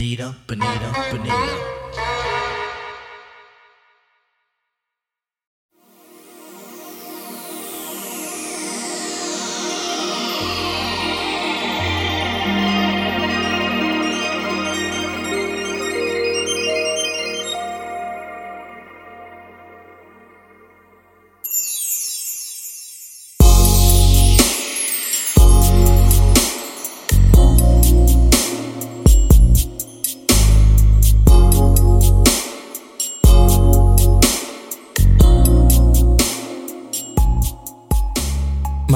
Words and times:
Bonita, 0.00 0.34
bonita, 0.48 0.92
bonita. 1.12 1.79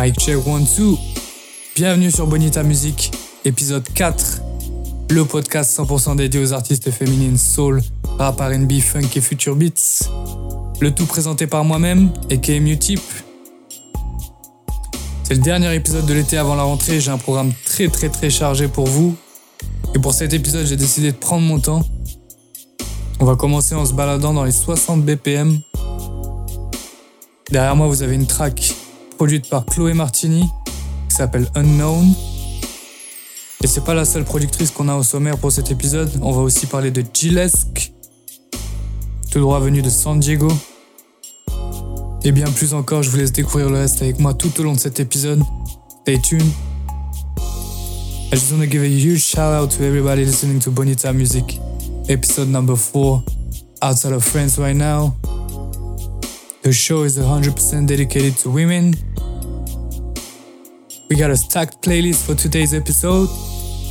Mike 0.05 0.31
One 0.47 0.67
Two. 0.67 0.99
Bienvenue 1.75 2.11
sur 2.11 2.27
Bonita 2.27 2.63
Music, 2.63 3.11
épisode 3.47 3.89
4. 3.95 4.43
Le 5.09 5.25
podcast 5.25 5.81
100% 5.81 6.17
dédié 6.17 6.43
aux 6.43 6.53
artistes 6.53 6.91
féminines 6.91 7.39
soul, 7.39 7.81
rap 8.19 8.39
R&B, 8.39 8.81
funk 8.81 9.09
et 9.17 9.23
future 9.23 9.57
beats. 9.57 10.11
Le 10.83 10.91
tout 10.91 11.07
présenté 11.07 11.47
par 11.47 11.65
moi-même 11.65 12.13
et 12.29 12.39
KMU 12.39 12.79
Tip. 12.79 13.01
C'est 15.23 15.37
le 15.37 15.41
dernier 15.41 15.75
épisode 15.75 16.05
de 16.05 16.13
l'été 16.13 16.37
avant 16.37 16.55
la 16.55 16.65
rentrée, 16.65 17.01
j'ai 17.01 17.11
un 17.11 17.17
programme 17.17 17.55
très 17.65 17.89
très 17.89 18.11
très 18.11 18.29
chargé 18.29 18.69
pour 18.69 18.87
vous. 18.87 19.17
Et 19.95 19.99
pour 19.99 20.13
cet 20.13 20.35
épisode, 20.35 20.67
j'ai 20.67 20.77
décidé 20.77 21.13
de 21.13 21.17
prendre 21.17 21.47
mon 21.47 21.61
temps. 21.61 21.83
On 23.21 23.25
va 23.25 23.37
commencer 23.37 23.75
en 23.75 23.87
se 23.87 23.95
baladant 23.95 24.35
dans 24.35 24.45
les 24.45 24.53
60 24.53 25.03
BPM. 25.03 25.61
Derrière 27.51 27.75
moi, 27.75 27.87
vous 27.87 28.03
avez 28.03 28.17
une 28.17 28.27
track 28.27 28.74
produite 29.15 29.49
par 29.49 29.65
Chloé 29.67 29.95
Martini, 29.95 30.49
qui 31.09 31.17
s'appelle 31.17 31.49
Unknown. 31.55 32.13
Et 33.63 33.67
c'est 33.67 33.85
pas 33.85 33.95
la 33.95 34.05
seule 34.05 34.25
productrice 34.25 34.71
qu'on 34.71 34.89
a 34.89 34.95
au 34.95 35.03
sommaire 35.03 35.39
pour 35.39 35.51
cet 35.51 35.71
épisode, 35.71 36.11
on 36.21 36.33
va 36.33 36.43
aussi 36.43 36.67
parler 36.67 36.91
de 36.91 37.03
Gillesque, 37.13 37.93
tout 39.31 39.41
droit 39.41 39.61
venu 39.61 39.81
de 39.83 39.91
San 39.91 40.21
Diego. 40.21 40.53
Et 42.25 42.33
bien 42.33 42.51
plus 42.51 42.75
encore, 42.75 43.03
je 43.03 43.11
vous 43.11 43.17
laisse 43.17 43.33
découvrir 43.33 43.71
le 43.71 43.79
reste 43.79 44.03
avec 44.03 44.19
moi 44.19 44.35
tout 44.35 44.53
au 44.61 44.63
long 44.63 44.73
de 44.73 44.79
cet 44.79 45.01
épisode. 45.01 45.43
Stay 46.03 46.21
tuned. 46.21 46.53
I 48.33 48.37
just 48.37 48.51
want 48.51 48.61
to 48.63 48.67
give 48.67 48.83
a 48.83 48.87
huge 48.87 49.23
shout 49.23 49.53
out 49.53 49.71
to 49.71 49.85
everybody 49.85 50.25
listening 50.25 50.59
to 50.61 50.71
Bonita 50.71 51.13
Music, 51.13 51.61
episode 52.09 52.49
number 52.49 52.77
4, 52.77 53.23
outside 53.83 54.13
of 54.13 54.25
France 54.25 54.59
right 54.59 54.77
now. 54.77 55.15
The 56.65 56.73
show 56.73 57.03
is 57.03 57.19
100% 57.19 57.87
dedicated 57.87 58.39
to 58.39 58.49
women. 58.49 58.95
We 61.11 61.17
got 61.17 61.31
a 61.31 61.37
stacked 61.37 61.83
playlist 61.83 62.25
for 62.25 62.35
today's 62.35 62.73
episode. 62.73 63.29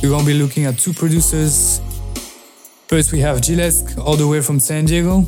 We're 0.02 0.10
gonna 0.10 0.26
be 0.26 0.34
looking 0.34 0.64
at 0.64 0.76
two 0.76 0.92
producers. 0.92 1.80
First, 2.88 3.12
we 3.12 3.20
have 3.20 3.36
Gillesque, 3.42 3.96
all 3.96 4.16
the 4.16 4.26
way 4.26 4.40
from 4.40 4.58
San 4.58 4.86
Diego, 4.86 5.24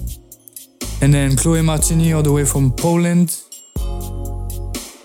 and 1.00 1.14
then 1.14 1.36
Chloe 1.36 1.62
Martini, 1.62 2.12
all 2.12 2.24
the 2.24 2.32
way 2.32 2.44
from 2.44 2.72
Poland. 2.72 3.40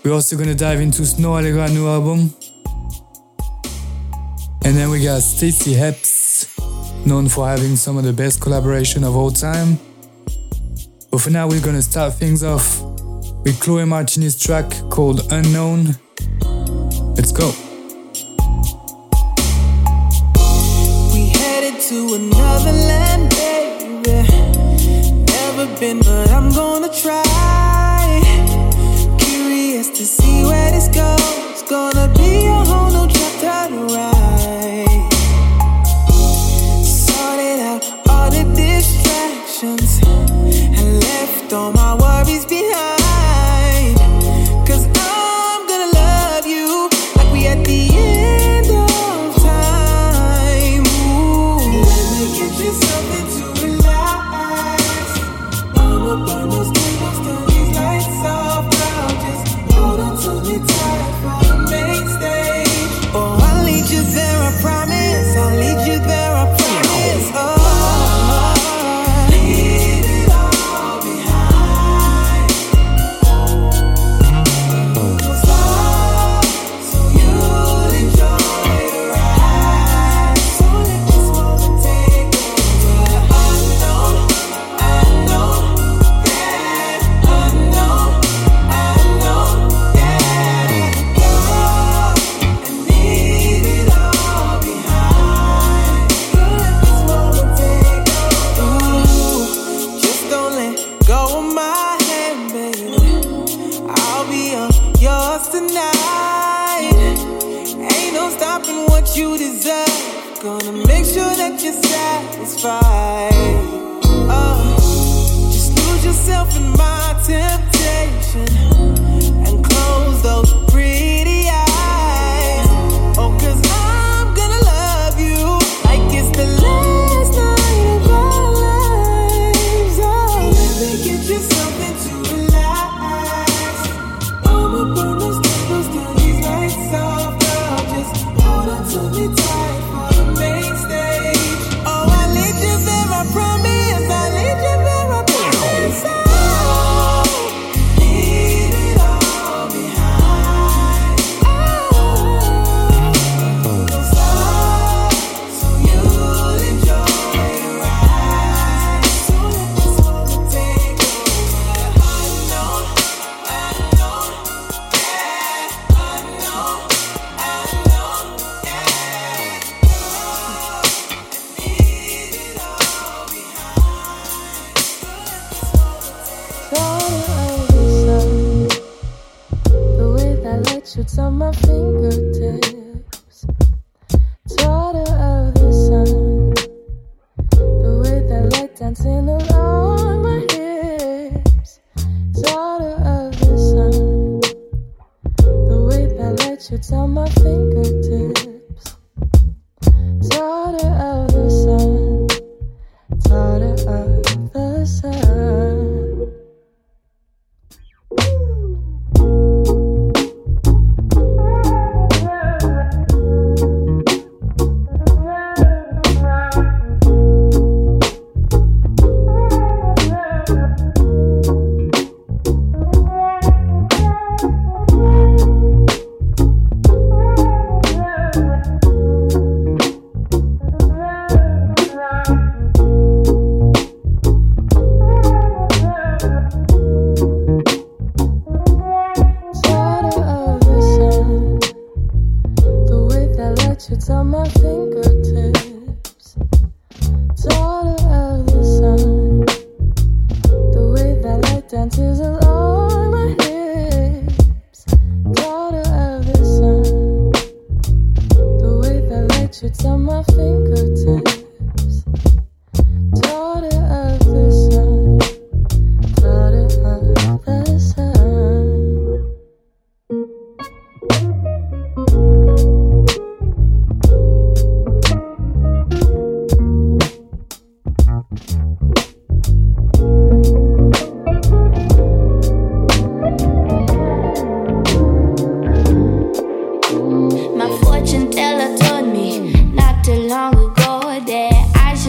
We're 0.02 0.12
also 0.12 0.36
gonna 0.36 0.56
dive 0.56 0.80
into 0.80 1.02
Snoh 1.02 1.38
Aalegra 1.38 1.72
new 1.72 1.86
album. 1.86 2.34
And 4.64 4.76
then 4.76 4.90
we 4.90 5.04
got 5.04 5.22
Stacy 5.22 5.76
Epps, 5.76 6.48
known 7.06 7.28
for 7.28 7.46
having 7.46 7.76
some 7.76 7.98
of 7.98 8.02
the 8.02 8.12
best 8.12 8.40
collaboration 8.40 9.04
of 9.04 9.14
all 9.14 9.30
time. 9.30 9.78
But 11.12 11.20
for 11.20 11.30
now, 11.30 11.46
we're 11.46 11.60
gonna 11.60 11.82
start 11.82 12.14
things 12.14 12.42
off 12.42 12.82
with 13.44 13.60
Chloe 13.60 13.84
Martini's 13.84 14.34
track 14.40 14.72
called 14.88 15.30
Unknown. 15.30 15.94
Let's 17.16 17.32
go. 17.32 17.52
To 21.88 22.14
another 22.14 22.72
land, 22.72 23.28
baby. 23.30 24.22
Never 25.26 25.66
been, 25.78 25.98
but 25.98 26.31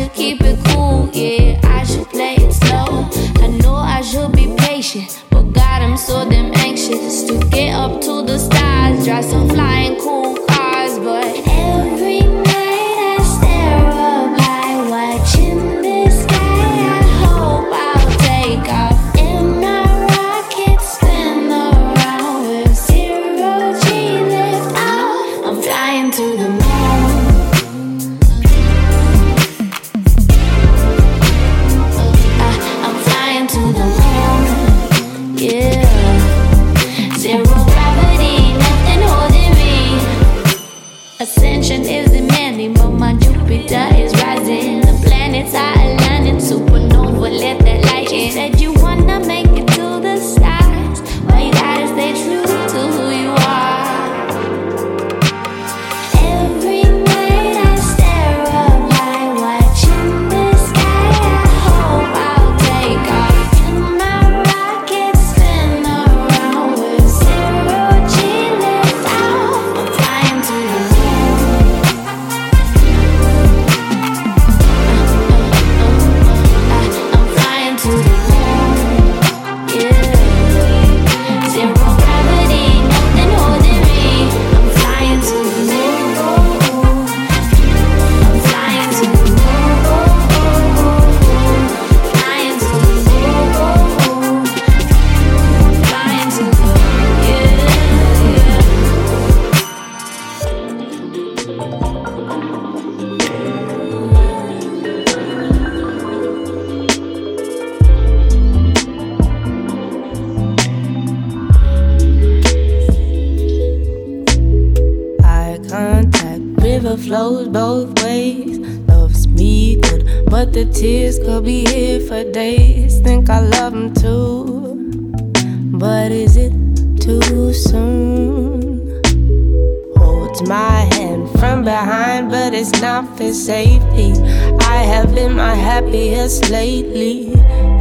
should 0.03 0.13
keep 0.13 0.41
it 0.41 0.59
cool, 0.65 1.09
yeah, 1.13 1.59
I 1.63 1.83
should 1.85 2.09
play 2.09 2.35
it 2.35 2.51
slow. 2.51 3.07
I 3.41 3.47
know 3.61 3.75
I 3.75 4.01
should 4.01 4.31
be 4.33 4.53
patient, 4.57 5.23
but 5.29 5.43
God, 5.53 5.81
I'm 5.81 5.97
so 5.97 6.29
damn 6.29 6.53
anxious 6.55 7.23
to 7.23 7.39
get 7.49 7.73
up 7.73 8.01
to 8.01 8.23
the 8.23 8.37
stars, 8.37 9.05
drive 9.05 9.25
some 9.25 9.47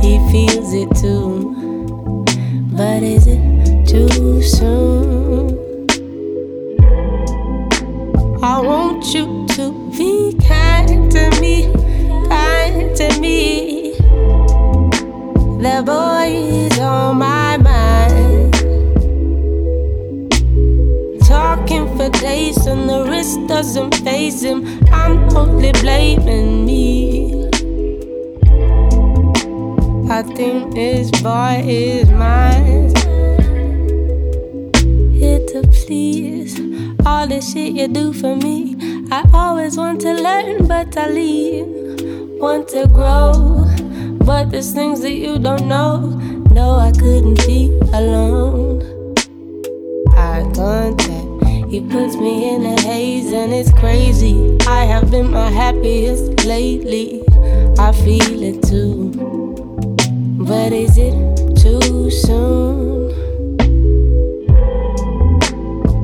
He 0.02 0.18
feels 0.32 0.74
it 0.74 0.90
too, 0.96 2.24
but 2.76 3.02
is 3.04 3.28
it 3.28 3.86
too 3.86 4.42
soon? 4.42 5.58
I 8.42 8.60
want 8.60 9.14
you 9.14 9.46
to 9.50 9.72
be 9.96 10.36
kind 10.46 11.10
to 11.12 11.30
me, 11.40 11.72
kind 12.28 12.96
to 12.96 13.20
me. 13.20 13.92
The 15.62 15.82
boy 15.86 16.26
is 16.34 16.78
on 16.80 17.18
my 17.18 17.56
mind. 17.58 18.52
Talking 21.24 21.86
for 21.96 22.10
days 22.18 22.66
and 22.66 22.90
the 22.90 23.04
wrist 23.08 23.38
doesn't 23.46 23.94
face 24.02 24.42
him. 24.42 24.66
I'm 24.92 25.28
totally 25.28 25.70
blaming 25.80 26.66
me. 26.66 27.11
Think 30.22 30.74
this 30.74 31.10
boy 31.22 31.62
is 31.66 32.08
mine. 32.10 32.94
Here 35.12 35.44
to 35.48 35.62
please 35.72 36.58
all 37.04 37.26
the 37.26 37.40
shit 37.40 37.74
you 37.74 37.88
do 37.88 38.12
for 38.12 38.36
me. 38.36 38.76
I 39.10 39.28
always 39.34 39.76
want 39.76 40.00
to 40.02 40.14
learn, 40.14 40.66
but 40.66 40.96
I 40.96 41.08
leave. 41.08 41.66
Want 42.40 42.68
to 42.68 42.86
grow, 42.88 43.66
but 44.24 44.50
there's 44.50 44.72
things 44.72 45.00
that 45.02 45.12
you 45.12 45.38
don't 45.38 45.66
know. 45.66 45.98
No, 46.50 46.76
I 46.76 46.92
couldn't 46.92 47.44
be 47.46 47.76
alone. 47.92 48.82
Eye 50.10 50.48
contact, 50.54 51.70
he 51.70 51.80
puts 51.80 52.16
me 52.16 52.54
in 52.54 52.66
a 52.66 52.80
haze, 52.80 53.32
and 53.32 53.52
it's 53.52 53.72
crazy. 53.72 54.56
I 54.66 54.84
have 54.84 55.10
been 55.10 55.30
my 55.30 55.50
happiest 55.50 56.44
lately. 56.44 57.22
I 57.78 57.92
feel 57.92 58.42
it 58.42 58.62
too 58.62 59.41
but 60.52 60.70
is 60.70 60.98
it 60.98 61.14
too 61.56 62.10
soon? 62.10 63.10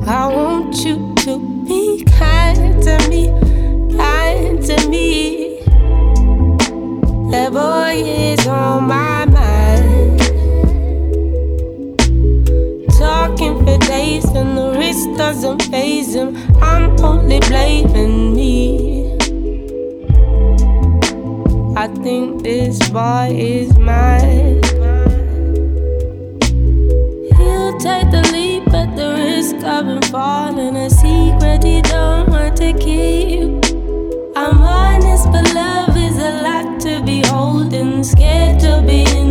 I 0.07 0.25
want 0.37 0.73
you 0.83 0.95
to 1.25 1.33
be 1.67 2.03
kind 2.17 2.81
to 2.85 2.95
me, 3.11 3.23
kind 3.95 4.57
to 4.69 4.77
me. 4.89 5.59
That 7.31 7.49
boy 7.53 7.93
is 8.03 8.47
on 8.47 8.87
my 8.87 9.25
mind. 9.37 10.19
Talking 12.97 13.55
for 13.63 13.77
days 13.85 14.25
and 14.39 14.57
the 14.57 14.67
wrist 14.79 15.07
doesn't 15.15 15.61
phase 15.71 16.15
him. 16.15 16.29
I'm 16.59 16.99
only 17.05 17.39
blaming 17.41 18.18
think 22.03 22.43
this 22.43 22.77
boy 22.89 23.29
is 23.31 23.77
mine. 23.77 24.61
He'll 27.37 27.77
take 27.77 28.09
the 28.11 28.27
leap 28.31 28.67
at 28.73 28.95
the 28.95 29.15
risk 29.17 29.55
of 29.65 29.85
him 29.85 30.01
falling. 30.03 30.75
A 30.77 30.89
secret 30.89 31.63
he 31.63 31.81
don't 31.81 32.29
want 32.29 32.55
to 32.57 32.73
keep. 32.73 33.49
I'm 34.35 34.61
honest, 34.61 35.31
but 35.31 35.53
love 35.53 35.97
is 35.97 36.17
a 36.17 36.41
lot 36.41 36.79
to 36.81 37.03
be 37.03 37.21
holding. 37.27 38.03
Scared 38.03 38.59
to 38.61 38.81
be 38.87 39.03
in 39.17 39.28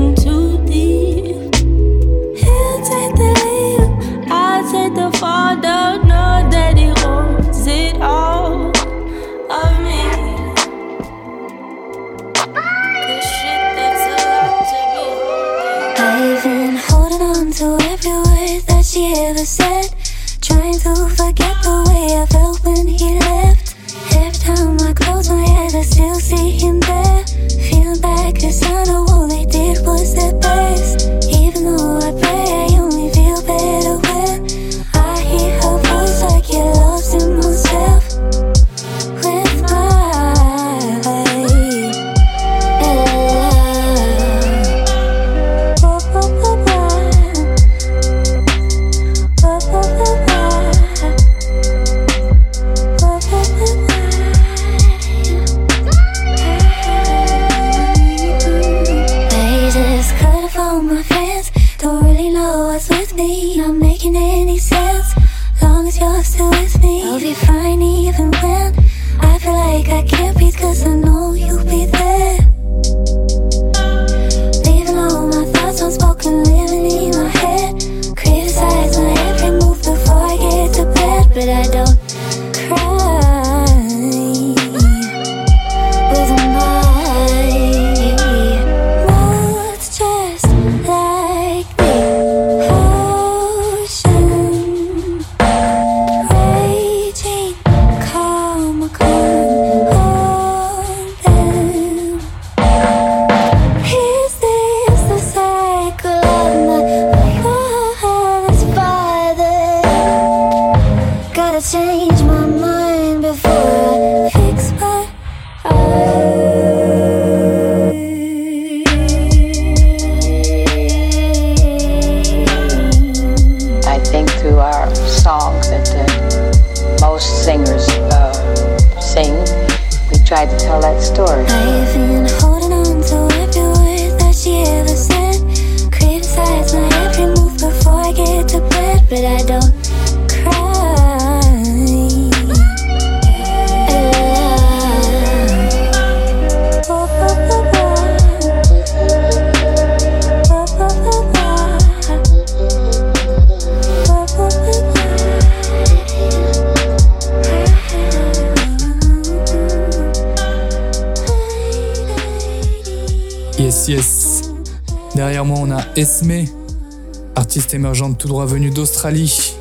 tout 168.18 168.28
droit 168.28 168.46
venue 168.46 168.70
d'Australie. 168.70 169.54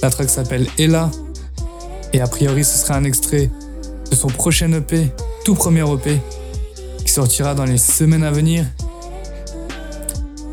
La 0.00 0.10
track 0.10 0.30
s'appelle 0.30 0.66
Ella. 0.78 1.10
Et 2.12 2.20
a 2.20 2.26
priori, 2.28 2.64
ce 2.64 2.78
sera 2.78 2.94
un 2.94 3.04
extrait 3.04 3.50
de 4.10 4.16
son 4.16 4.28
prochain 4.28 4.72
EP, 4.72 5.10
tout 5.44 5.54
premier 5.54 5.82
EP, 5.92 6.20
qui 7.04 7.10
sortira 7.10 7.54
dans 7.54 7.64
les 7.64 7.78
semaines 7.78 8.22
à 8.22 8.30
venir. 8.30 8.64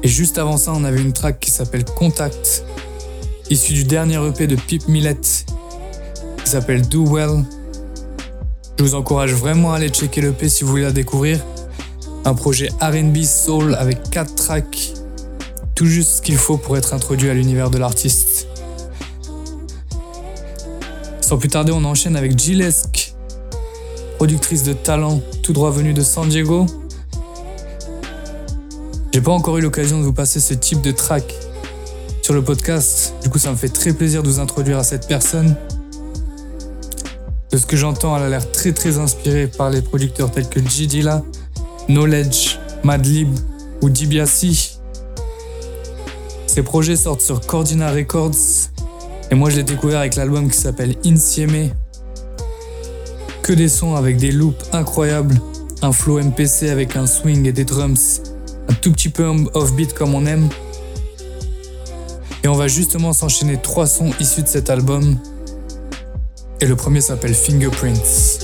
Et 0.02 0.08
juste 0.08 0.38
avant 0.40 0.58
ça, 0.58 0.74
on 0.76 0.84
avait 0.84 1.02
une 1.02 1.14
track 1.14 1.40
qui 1.40 1.52
s'appelle 1.52 1.86
Contact, 1.86 2.66
issue 3.50 3.74
du 3.74 3.84
dernier 3.84 4.20
EP 4.28 4.48
de 4.48 4.56
Pip 4.56 4.88
Millet, 4.88 5.22
qui 5.22 6.52
s'appelle 6.52 6.88
Do 6.88 7.06
Well. 7.06 7.44
Je 8.80 8.84
vous 8.84 8.96
encourage 8.96 9.34
vraiment 9.34 9.72
à 9.72 9.78
aller 9.78 9.90
checker 9.90 10.22
l'EP 10.22 10.50
si 10.50 10.64
vous 10.64 10.72
voulez 10.72 10.84
la 10.84 10.92
découvrir. 10.92 11.40
Un 12.26 12.34
projet 12.34 12.70
RB 12.82 13.24
Soul 13.24 13.76
avec 13.76 14.10
4 14.10 14.36
tracks, 14.36 14.94
juste 15.86 16.18
ce 16.18 16.22
qu'il 16.22 16.38
faut 16.38 16.58
pour 16.58 16.78
être 16.78 16.94
introduit 16.94 17.30
à 17.30 17.34
l'univers 17.34 17.70
de 17.70 17.78
l'artiste. 17.78 18.48
Sans 21.22 21.38
plus 21.38 21.50
tarder, 21.50 21.72
on 21.72 21.84
enchaîne 21.84 22.16
avec 22.16 22.38
Gillesque, 22.38 23.14
productrice 24.18 24.64
de 24.64 24.74
talent 24.74 25.22
tout 25.42 25.54
droit 25.54 25.72
venue 25.72 25.94
de 25.94 26.02
San 26.02 26.28
Diego. 26.28 26.66
J'ai 29.14 29.22
pas 29.22 29.32
encore 29.32 29.58
eu 29.58 29.62
l'occasion 29.62 30.00
de 30.00 30.04
vous 30.04 30.14
passer 30.14 30.40
ce 30.40 30.54
type 30.54 30.82
de 30.82 30.92
track 30.92 31.34
sur 32.22 32.34
le 32.34 32.42
podcast, 32.42 33.14
du 33.22 33.30
coup 33.30 33.38
ça 33.38 33.52
me 33.52 33.58
fait 33.58 33.70
très 33.70 33.92
plaisir 33.92 34.24
de 34.24 34.30
vous 34.30 34.40
introduire 34.40 34.78
à 34.78 34.84
cette 34.84 35.08
personne. 35.08 35.56
De 37.52 37.58
ce 37.58 37.66
que 37.66 37.76
j'entends, 37.76 38.18
elle 38.18 38.24
a 38.24 38.30
l'air 38.30 38.52
très 38.52 38.72
très 38.72 38.98
inspirée 38.98 39.48
par 39.48 39.70
les 39.70 39.82
producteurs 39.82 40.32
tels 40.32 40.48
que 40.48 40.60
G 40.68 40.88
Dilla, 40.88 41.22
Knowledge, 41.88 42.60
Madlib 42.84 43.30
ou 43.82 43.90
DiBiase. 43.90 44.73
Ces 46.54 46.62
projets 46.62 46.96
sortent 46.96 47.22
sur 47.22 47.42
Cordina 47.42 47.92
Records 47.92 48.70
et 49.32 49.34
moi 49.34 49.50
je 49.50 49.56
l'ai 49.56 49.64
découvert 49.64 50.02
avec 50.02 50.16
l'album 50.16 50.52
qui 50.52 50.58
s'appelle 50.60 50.96
Insieme. 51.04 51.72
Que 53.42 53.54
des 53.54 53.68
sons 53.68 53.96
avec 53.96 54.18
des 54.18 54.32
loops 54.32 54.64
incroyables, 54.72 55.42
un 55.82 55.92
flow 55.92 56.22
MPC 56.22 56.70
avec 56.70 56.96
un 56.96 57.08
swing 57.08 57.48
et 57.48 57.54
des 57.54 57.66
drums, 57.66 58.22
un 58.70 58.74
tout 58.76 58.92
petit 58.92 59.10
peu 59.10 59.28
offbeat 59.56 59.96
comme 59.96 60.14
on 60.14 60.28
aime. 60.28 60.48
Et 62.44 62.48
on 62.48 62.54
va 62.54 62.68
justement 62.68 63.14
s'enchaîner 63.14 63.58
trois 63.60 63.88
sons 63.88 64.12
issus 64.20 64.44
de 64.44 64.48
cet 64.48 64.70
album. 64.70 65.18
Et 66.62 66.68
le 66.68 66.76
premier 66.76 67.02
s'appelle 67.02 67.34
Fingerprints. 67.34 67.96
Fingerprints 67.96 68.43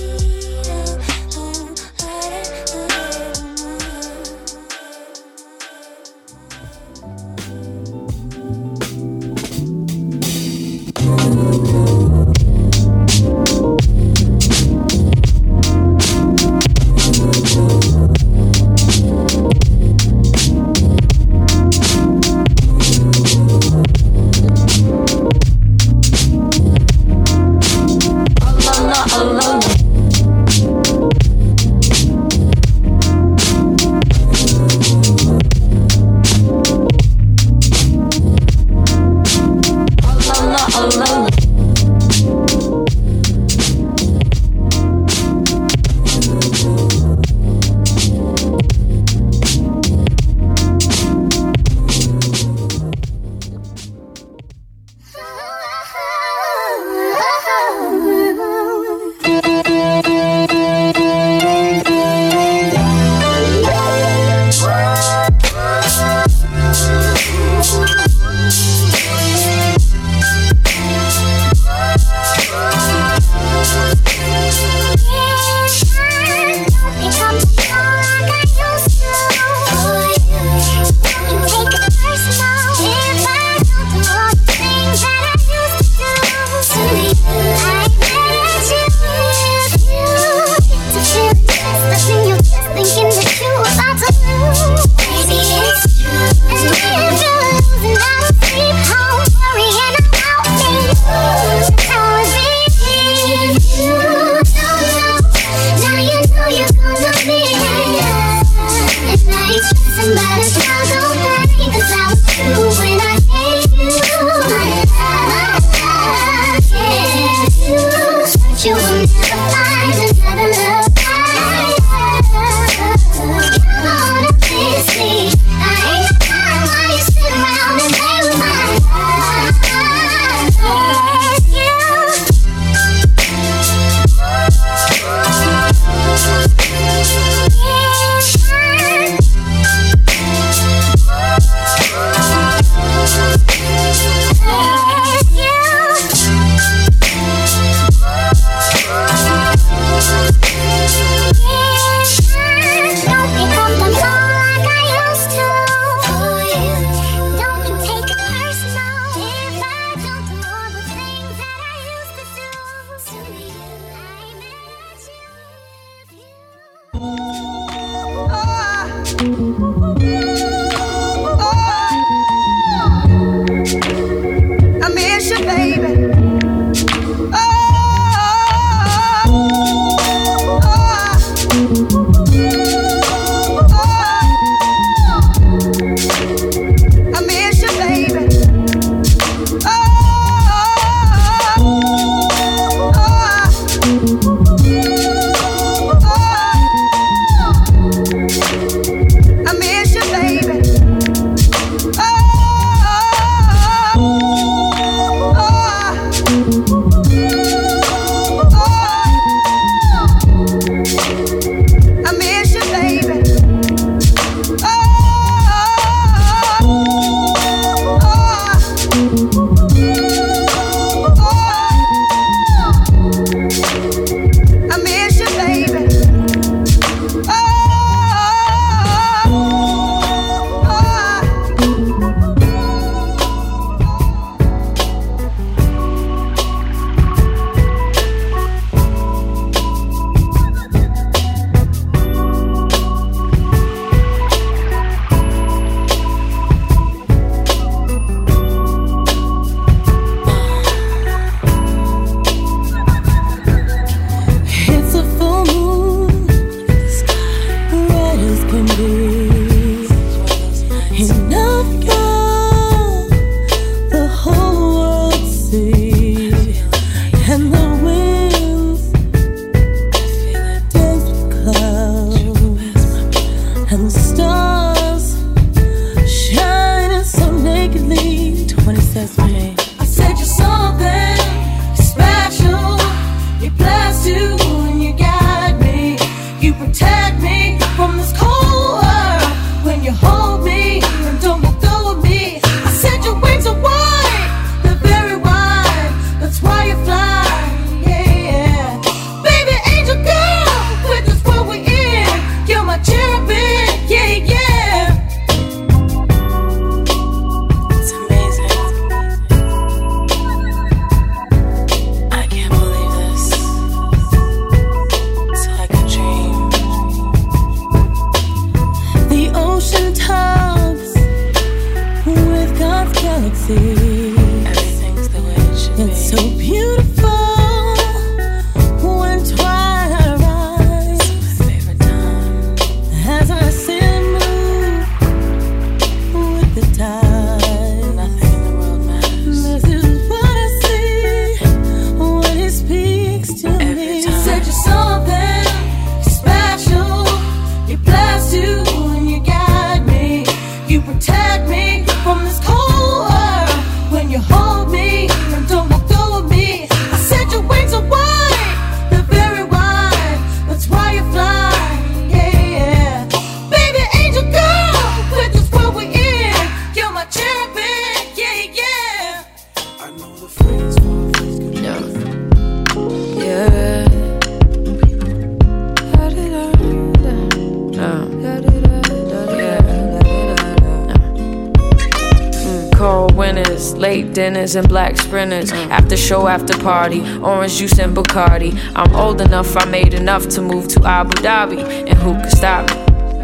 late 384.49 384.55
and 384.55 384.69
black 384.69 384.97
sprinters. 384.97 385.51
After 385.51 385.95
show, 385.95 386.27
after 386.27 386.57
party, 386.57 387.01
orange 387.19 387.57
juice 387.57 387.77
and 387.79 387.95
Bacardi. 387.95 388.51
I'm 388.75 388.95
old 388.95 389.21
enough, 389.21 389.55
I 389.55 389.65
made 389.65 389.93
enough 389.93 390.27
to 390.29 390.41
move 390.41 390.67
to 390.69 390.85
Abu 390.85 391.11
Dhabi. 391.21 391.59
And 391.87 391.97
who 391.99 392.19
could 392.19 392.31
stop 392.31 392.69
me? 392.69 392.75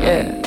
Yeah. 0.03 0.41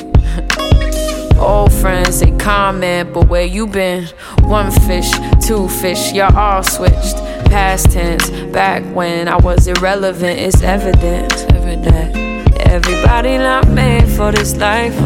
Old 1.37 1.73
friends, 1.73 2.19
they 2.19 2.31
comment, 2.37 3.13
but 3.13 3.27
where 3.27 3.45
you 3.45 3.67
been? 3.67 4.07
One 4.43 4.71
fish, 4.71 5.11
two 5.45 5.67
fish, 5.67 6.13
y'all 6.13 6.35
all 6.35 6.63
switched. 6.63 7.17
Past 7.49 7.91
tense, 7.91 8.29
back 8.53 8.83
when 8.95 9.27
I 9.27 9.37
was 9.37 9.67
irrelevant, 9.67 10.39
it's 10.39 10.61
evident. 10.61 11.33
Evident. 11.51 12.15
Everybody 12.67 13.37
not 13.37 13.67
made 13.69 14.07
for 14.07 14.31
this 14.31 14.55
life. 14.57 14.97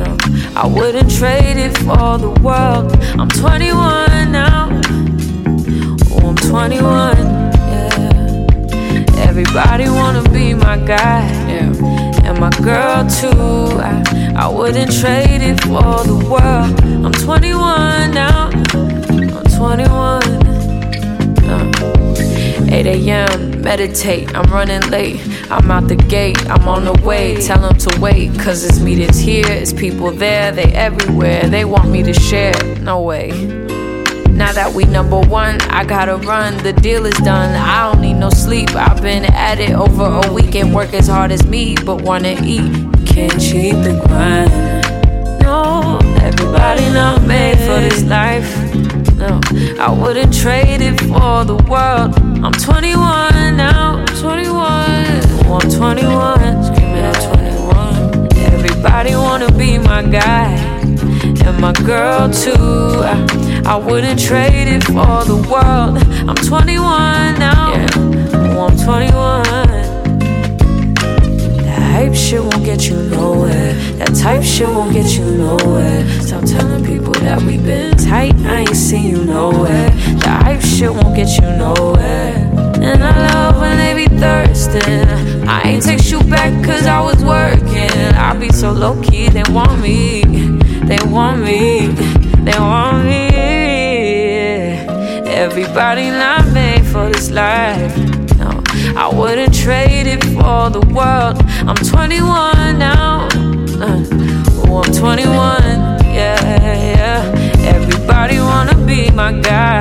No, 0.00 0.16
I 0.56 0.66
wouldn't 0.66 1.10
trade 1.10 1.56
it 1.56 1.76
for 1.78 2.18
the 2.18 2.30
world. 2.42 2.92
I'm 3.18 3.28
21 3.28 4.32
now. 4.32 4.49
Oh, 6.52 6.56
I'm 6.56 6.70
21. 6.70 7.16
Yeah. 7.70 8.46
Everybody 9.28 9.88
wanna 9.88 10.28
be 10.30 10.52
my 10.54 10.76
guy. 10.78 11.28
Yeah. 11.48 11.72
And 12.24 12.40
my 12.40 12.50
girl 12.62 13.08
too. 13.08 13.78
I, 13.78 14.34
I 14.36 14.48
wouldn't 14.48 14.92
trade 14.92 15.42
it 15.42 15.60
for 15.60 16.02
the 16.04 16.16
world. 16.28 16.80
I'm 17.04 17.12
21 17.12 18.10
now. 18.12 18.50
I'm 18.50 19.44
21. 19.56 20.22
Uh. 21.46 21.90
8 22.72 22.86
a.m. 22.86 23.62
Meditate, 23.62 24.34
I'm 24.34 24.50
running 24.52 24.82
late. 24.90 25.20
I'm 25.50 25.70
out 25.70 25.88
the 25.88 25.96
gate, 25.96 26.38
I'm 26.48 26.66
on 26.66 26.84
the 26.84 27.00
way. 27.04 27.36
Tell 27.40 27.60
them 27.60 27.76
to 27.78 28.00
wait, 28.00 28.38
cause 28.38 28.64
it's 28.64 28.80
me 28.80 28.94
that's 28.96 29.18
here. 29.18 29.46
It's 29.48 29.72
people 29.72 30.10
there, 30.12 30.50
they 30.52 30.72
everywhere. 30.72 31.48
They 31.48 31.64
want 31.64 31.90
me 31.90 32.02
to 32.04 32.14
share. 32.14 32.54
No 32.80 33.02
way. 33.02 33.59
Now 34.40 34.52
that 34.52 34.72
we 34.72 34.84
number 34.84 35.20
one, 35.20 35.60
I 35.68 35.84
gotta 35.84 36.16
run. 36.16 36.56
The 36.62 36.72
deal 36.72 37.04
is 37.04 37.14
done. 37.16 37.54
I 37.54 37.92
don't 37.92 38.00
need 38.00 38.14
no 38.14 38.30
sleep. 38.30 38.74
I've 38.74 39.02
been 39.02 39.26
at 39.26 39.60
it 39.60 39.72
over 39.72 40.22
a 40.24 40.32
weekend. 40.32 40.74
Work 40.74 40.94
as 40.94 41.08
hard 41.08 41.30
as 41.30 41.44
me, 41.46 41.76
but 41.84 42.00
wanna 42.00 42.36
eat. 42.42 42.72
Can't 43.06 43.38
cheat 43.38 43.74
the 43.84 44.02
grind. 44.06 44.50
No, 45.42 45.98
everybody 46.22 46.88
not 46.88 47.22
made 47.24 47.58
for 47.58 47.80
this 47.84 48.02
life. 48.04 48.48
No, 49.16 49.42
I 49.78 49.92
wouldn't 49.92 50.32
trade 50.32 50.80
it 50.80 50.98
for 51.00 51.44
the 51.44 51.62
world. 51.68 52.18
I'm 52.42 52.52
21 52.52 53.58
now. 53.58 53.98
I'm 53.98 54.06
21. 54.06 54.56
Oh, 55.44 55.60
I'm 55.60 55.70
21. 55.70 56.64
Screaming 56.64 57.04
at 57.04 57.20
21. 57.36 58.28
Everybody 58.54 59.14
wanna 59.16 59.52
be 59.52 59.76
my 59.76 60.02
guy. 60.02 60.56
And 61.44 61.60
my 61.60 61.74
girl 61.74 62.30
too. 62.30 62.54
I, 62.56 63.49
I 63.66 63.76
wouldn't 63.76 64.20
trade 64.20 64.68
it 64.68 64.84
for 64.84 65.24
the 65.24 65.36
world. 65.50 65.98
I'm 66.28 66.36
21 66.36 67.38
now. 67.38 67.72
Yeah. 67.72 67.88
Oh, 68.56 68.66
I'm 68.66 68.76
21. 68.76 69.42
That 71.64 71.82
hype 71.92 72.14
shit 72.14 72.40
won't 72.40 72.64
get 72.64 72.88
you 72.88 72.96
nowhere. 72.96 73.74
That 73.98 74.14
type 74.14 74.42
shit 74.42 74.68
won't 74.68 74.92
get 74.92 75.16
you 75.16 75.24
nowhere. 75.24 76.08
Stop 76.20 76.44
telling 76.44 76.84
people 76.84 77.12
that 77.14 77.42
we 77.42 77.58
been 77.58 77.96
tight. 77.96 78.34
I 78.46 78.60
ain't 78.60 78.76
seen 78.76 79.10
you 79.10 79.24
nowhere. 79.24 79.90
That 80.20 80.42
hype 80.44 80.62
shit 80.62 80.90
won't 80.92 81.14
get 81.14 81.28
you 81.40 81.48
nowhere. 81.56 82.34
And 82.82 83.04
I 83.04 83.32
love 83.32 83.60
when 83.60 83.76
they 83.76 83.94
be 83.94 84.06
thirsting. 84.16 85.48
I 85.48 85.62
ain't 85.62 85.82
text 85.82 86.10
you 86.10 86.20
back 86.24 86.52
cause 86.64 86.86
I 86.86 87.00
was 87.00 87.22
working. 87.24 87.90
I 88.16 88.36
be 88.36 88.50
so 88.50 88.72
low 88.72 89.00
key, 89.02 89.28
they 89.28 89.44
want 89.50 89.80
me. 89.80 90.22
They 90.84 90.98
want 91.06 91.40
me. 91.42 91.88
They 92.42 92.58
want 92.58 93.04
me. 93.04 93.29
Everybody 95.40 96.10
not 96.10 96.52
made 96.52 96.84
for 96.84 97.08
this 97.08 97.30
life. 97.30 97.96
No, 98.36 98.62
I 98.94 99.10
wouldn't 99.10 99.54
trade 99.54 100.06
it 100.06 100.22
for 100.34 100.68
the 100.68 100.84
world. 100.92 101.40
I'm 101.66 101.76
21 101.76 102.78
now. 102.78 103.26
Oh, 104.60 104.82
I'm 104.84 104.92
21. 104.92 105.32
Yeah, 106.12 106.44
yeah. 106.92 107.74
Everybody 107.74 108.38
wanna 108.38 108.76
be 108.86 109.10
my 109.12 109.32
guy. 109.32 109.80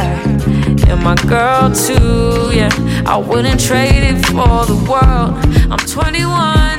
And 0.88 1.04
my 1.04 1.16
girl 1.28 1.70
too. 1.76 2.56
Yeah, 2.56 2.72
I 3.06 3.18
wouldn't 3.18 3.60
trade 3.60 4.04
it 4.12 4.26
for 4.28 4.66
the 4.66 4.80
world. 4.90 5.44
I'm 5.70 5.86
21 5.86 6.79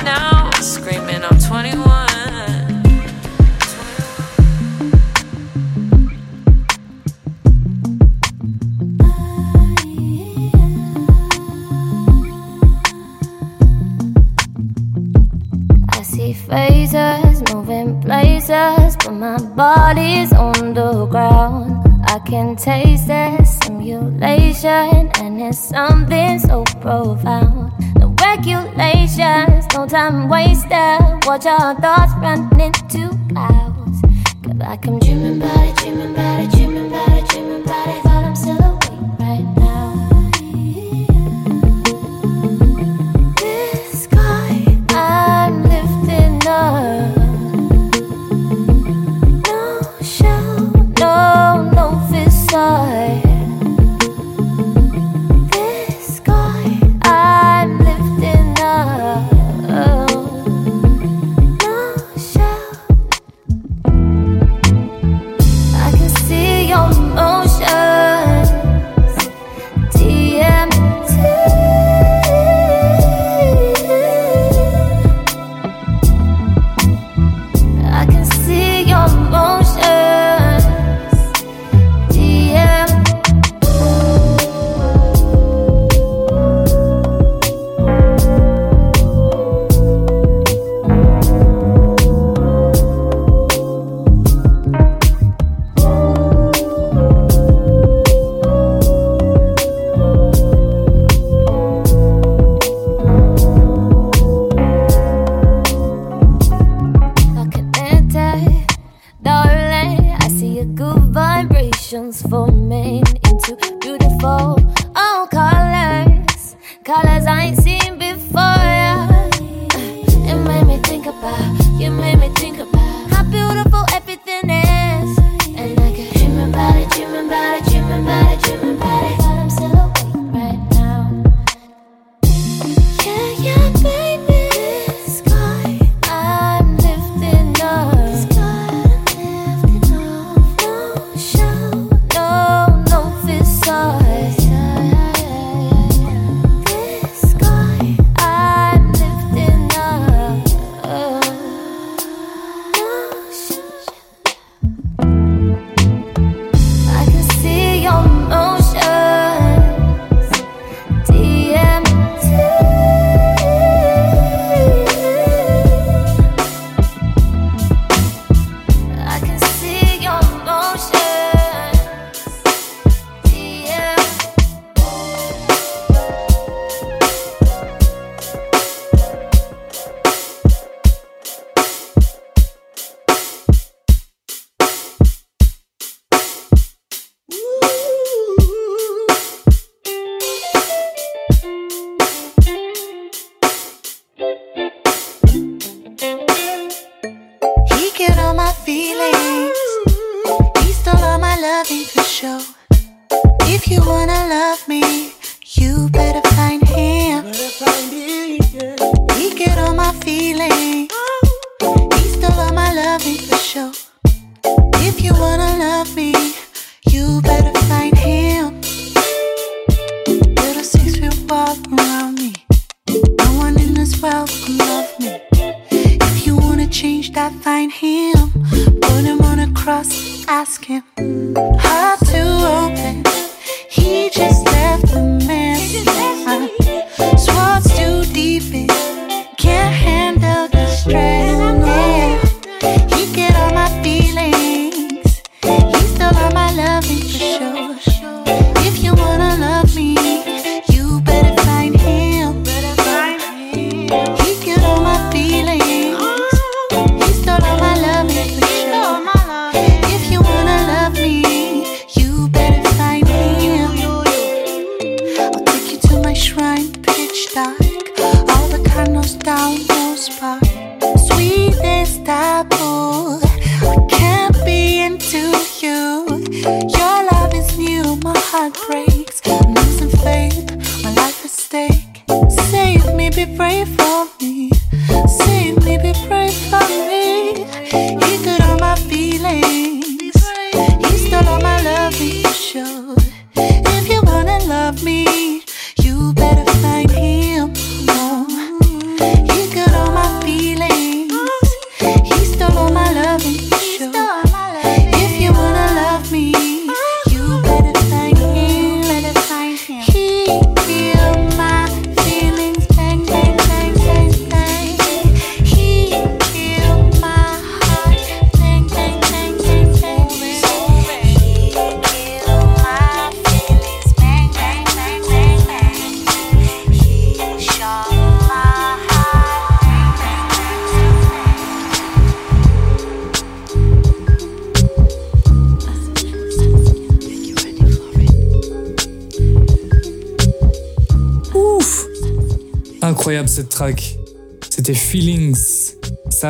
ask 230.51 230.65
him. 230.65 231.20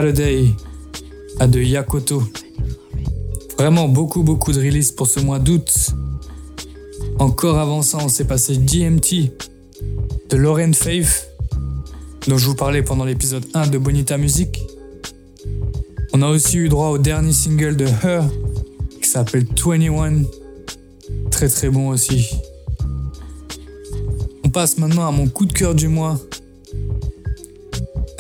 Saturday 0.02 0.56
à 1.40 1.46
de 1.46 1.62
Yakoto. 1.62 2.24
Vraiment 3.56 3.88
beaucoup 3.88 4.24
beaucoup 4.24 4.52
de 4.52 4.58
releases 4.58 4.92
pour 4.92 5.06
ce 5.06 5.20
mois 5.20 5.38
d'août. 5.38 5.92
Encore 7.20 7.60
avant 7.60 7.84
ça, 7.84 8.00
on 8.02 8.08
s'est 8.10 8.26
passé 8.26 8.58
DMT 8.58 9.32
de 10.30 10.38
Lauren 10.38 10.74
Faith, 10.74 11.30
dont 12.28 12.40
je 12.40 12.48
vous 12.48 12.56
parlais 12.56 12.82
pendant 12.82 13.06
l'épisode 13.06 13.46
1 13.54 13.68
de 13.68 13.78
Bonita 13.78 14.18
Music. 14.18 14.64
On 16.14 16.24
a 16.24 16.28
aussi 16.30 16.58
eu 16.58 16.68
droit 16.68 16.88
au 16.88 16.98
dernier 16.98 17.34
single 17.34 17.76
de 17.76 17.86
Her, 17.86 18.24
qui 19.00 19.08
s'appelle 19.08 19.46
21. 19.46 20.24
Très 21.30 21.48
très 21.48 21.70
bon 21.70 21.90
aussi. 21.90 22.28
On 24.44 24.50
passe 24.50 24.80
maintenant 24.80 25.08
à 25.08 25.12
mon 25.12 25.28
coup 25.28 25.46
de 25.46 25.54
cœur 25.54 25.76
du 25.76 25.88
mois. 25.88 26.20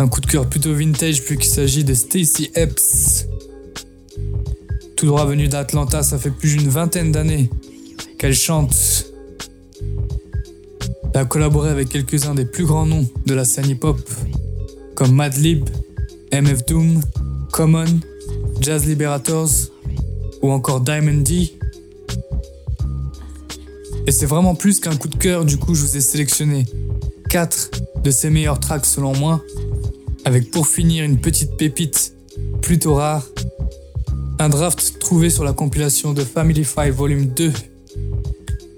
Un 0.02 0.08
coup 0.08 0.20
de 0.20 0.26
cœur 0.26 0.50
plutôt 0.50 0.74
vintage 0.74 1.24
puisqu'il 1.24 1.48
s'agit 1.48 1.84
de 1.84 1.94
Stacy 1.94 2.50
Epps. 2.56 3.28
Tout 4.96 5.06
droit 5.06 5.26
venue 5.26 5.48
d'Atlanta, 5.48 6.02
ça 6.02 6.18
fait 6.18 6.32
plus 6.32 6.58
d'une 6.58 6.70
vingtaine 6.70 7.12
d'années 7.12 7.52
qu'elle 8.18 8.34
chante. 8.34 9.06
Elle 11.14 11.22
a 11.22 11.26
collaboré 11.26 11.70
avec 11.70 11.90
quelques-uns 11.90 12.34
des 12.34 12.46
plus 12.46 12.66
grands 12.66 12.88
noms 12.88 13.08
de 13.28 13.36
la 13.36 13.46
scène 13.46 13.70
hip-hop, 13.70 14.00
comme 14.96 15.14
Madlib, 15.14 15.70
MF 16.34 16.66
Doom, 16.66 17.00
Common, 17.52 18.00
Jazz 18.60 18.88
Liberators 18.88 19.52
ou 20.42 20.52
encore 20.52 20.82
Diamond 20.82 21.22
D. 21.22 21.54
Et 24.08 24.12
c'est 24.12 24.26
vraiment 24.26 24.56
plus 24.56 24.80
qu'un 24.80 24.96
coup 24.96 25.10
de 25.10 25.18
cœur, 25.18 25.46
du 25.46 25.58
coup 25.58 25.76
je 25.76 25.84
vous 25.84 25.96
ai 25.96 26.02
sélectionné 26.02 26.66
4 27.30 27.70
de 28.04 28.10
ses 28.10 28.32
meilleurs 28.32 28.60
tracks 28.60 28.88
selon 28.88 29.16
moi, 29.16 29.44
avec 30.26 30.52
pour 30.52 30.68
finir 30.68 31.04
une 31.04 31.20
petite 31.20 31.58
pépite 31.58 32.14
plutôt 32.62 32.96
rare, 32.96 33.26
un 34.40 34.50
draft 34.50 35.00
trouvé 35.00 35.30
sur 35.30 35.44
la 35.44 35.54
compilation 35.54 36.14
de 36.14 36.24
Family 36.24 36.64
Five 36.64 36.94
Volume 36.94 37.28
2 37.28 37.52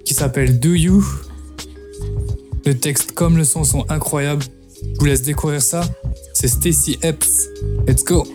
qui 0.05 0.13
s'appelle 0.13 0.59
Do 0.59 0.73
You? 0.73 1.03
Le 2.65 2.77
texte 2.77 3.11
comme 3.13 3.37
le 3.37 3.43
son 3.43 3.63
sont 3.63 3.85
incroyables. 3.89 4.45
Je 4.81 4.99
vous 4.99 5.05
laisse 5.05 5.21
découvrir 5.21 5.61
ça. 5.61 5.83
C'est 6.33 6.47
Stacy 6.47 6.97
Epps. 7.01 7.49
Let's 7.87 8.03
go! 8.03 8.25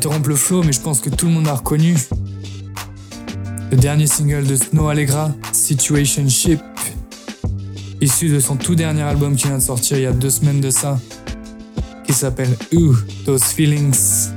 Interrompre 0.00 0.30
le 0.30 0.34
flow, 0.34 0.62
mais 0.62 0.72
je 0.72 0.80
pense 0.80 1.00
que 1.00 1.10
tout 1.10 1.26
le 1.26 1.32
monde 1.32 1.46
a 1.46 1.52
reconnu. 1.52 1.94
Le 3.70 3.76
dernier 3.76 4.06
single 4.06 4.46
de 4.46 4.56
Snow 4.56 4.88
Allegra, 4.88 5.30
Situationship, 5.52 6.58
issu 8.00 8.30
de 8.30 8.40
son 8.40 8.56
tout 8.56 8.74
dernier 8.74 9.02
album 9.02 9.36
qui 9.36 9.48
vient 9.48 9.58
de 9.58 9.62
sortir 9.62 9.98
il 9.98 10.04
y 10.04 10.06
a 10.06 10.12
deux 10.12 10.30
semaines 10.30 10.62
de 10.62 10.70
ça, 10.70 10.98
qui 12.06 12.14
s'appelle 12.14 12.56
Ooh, 12.72 12.96
Those 13.26 13.42
Feelings, 13.42 14.30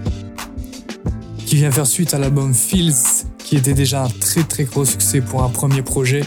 qui 1.45 1.55
vient 1.55 1.71
faire 1.71 1.87
suite 1.87 2.13
à 2.13 2.19
l'album 2.19 2.53
Feels, 2.53 3.23
qui 3.37 3.55
était 3.55 3.73
déjà 3.73 4.03
un 4.03 4.09
très 4.09 4.43
très 4.43 4.65
gros 4.65 4.83
succès 4.83 5.21
pour 5.21 5.43
un 5.43 5.49
premier 5.49 5.81
projet. 5.81 6.25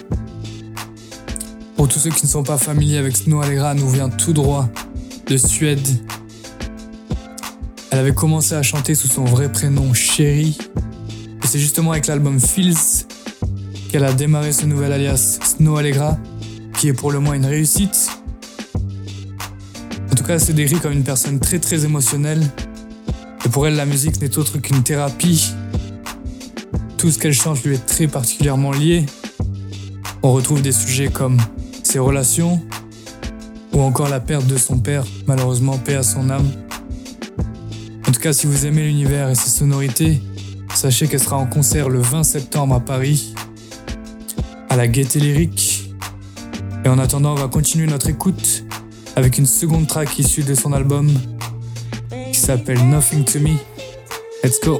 Pour 1.76 1.88
tous 1.88 1.98
ceux 1.98 2.10
qui 2.10 2.24
ne 2.24 2.30
sont 2.30 2.42
pas 2.42 2.56
familiers 2.56 2.96
avec 2.96 3.14
Snow 3.14 3.42
Allegra, 3.42 3.74
nous 3.74 3.90
vient 3.90 4.08
tout 4.08 4.32
droit 4.32 4.66
de 5.26 5.36
Suède. 5.36 5.86
Elle 7.90 7.98
avait 7.98 8.14
commencé 8.14 8.54
à 8.54 8.62
chanter 8.62 8.94
sous 8.94 9.08
son 9.08 9.24
vrai 9.24 9.50
prénom 9.50 9.94
Sherry. 9.94 10.58
Et 11.42 11.46
c'est 11.46 11.58
justement 11.58 11.92
avec 11.92 12.06
l'album 12.06 12.40
Feels 12.40 13.06
qu'elle 13.90 14.04
a 14.04 14.12
démarré 14.12 14.52
ce 14.52 14.66
nouvel 14.66 14.92
alias 14.92 15.38
Snow 15.42 15.76
Allegra, 15.76 16.18
qui 16.76 16.88
est 16.88 16.92
pour 16.92 17.12
le 17.12 17.20
moins 17.20 17.34
une 17.34 17.46
réussite. 17.46 18.10
En 20.10 20.14
tout 20.14 20.24
cas, 20.24 20.34
elle 20.34 20.40
se 20.40 20.52
décrit 20.52 20.78
comme 20.80 20.92
une 20.92 21.04
personne 21.04 21.38
très 21.38 21.58
très 21.58 21.84
émotionnelle. 21.84 22.42
Et 23.44 23.48
pour 23.48 23.66
elle, 23.66 23.76
la 23.76 23.86
musique 23.86 24.20
n'est 24.20 24.36
autre 24.38 24.58
qu'une 24.58 24.82
thérapie. 24.82 25.52
Tout 26.96 27.10
ce 27.10 27.18
qu'elle 27.18 27.32
chante 27.32 27.62
lui 27.62 27.74
est 27.74 27.86
très 27.86 28.08
particulièrement 28.08 28.72
lié. 28.72 29.06
On 30.22 30.32
retrouve 30.32 30.62
des 30.62 30.72
sujets 30.72 31.08
comme 31.08 31.38
ses 31.84 32.00
relations, 32.00 32.60
ou 33.72 33.80
encore 33.80 34.08
la 34.08 34.18
perte 34.18 34.46
de 34.46 34.56
son 34.56 34.78
père, 34.78 35.04
malheureusement 35.26 35.78
paix 35.78 35.94
à 35.94 36.02
son 36.02 36.30
âme. 36.30 36.50
En 38.08 38.12
tout 38.12 38.20
cas, 38.20 38.32
si 38.32 38.46
vous 38.46 38.66
aimez 38.66 38.82
l'univers 38.82 39.28
et 39.28 39.34
ses 39.34 39.50
sonorités, 39.50 40.22
sachez 40.74 41.08
qu'elle 41.08 41.20
sera 41.20 41.36
en 41.36 41.46
concert 41.46 41.88
le 41.88 41.98
20 41.98 42.22
septembre 42.22 42.76
à 42.76 42.80
Paris, 42.80 43.34
à 44.68 44.76
la 44.76 44.86
Gaieté 44.86 45.18
Lyrique. 45.18 45.90
Et 46.84 46.88
en 46.88 46.98
attendant, 46.98 47.32
on 47.32 47.36
va 47.36 47.48
continuer 47.48 47.86
notre 47.86 48.08
écoute 48.08 48.64
avec 49.16 49.38
une 49.38 49.46
seconde 49.46 49.88
track 49.88 50.18
issue 50.20 50.44
de 50.44 50.54
son 50.54 50.72
album 50.72 51.10
qui 52.32 52.38
s'appelle 52.38 52.80
Nothing 52.88 53.24
to 53.24 53.40
Me. 53.40 53.56
Let's 54.44 54.60
go! 54.60 54.78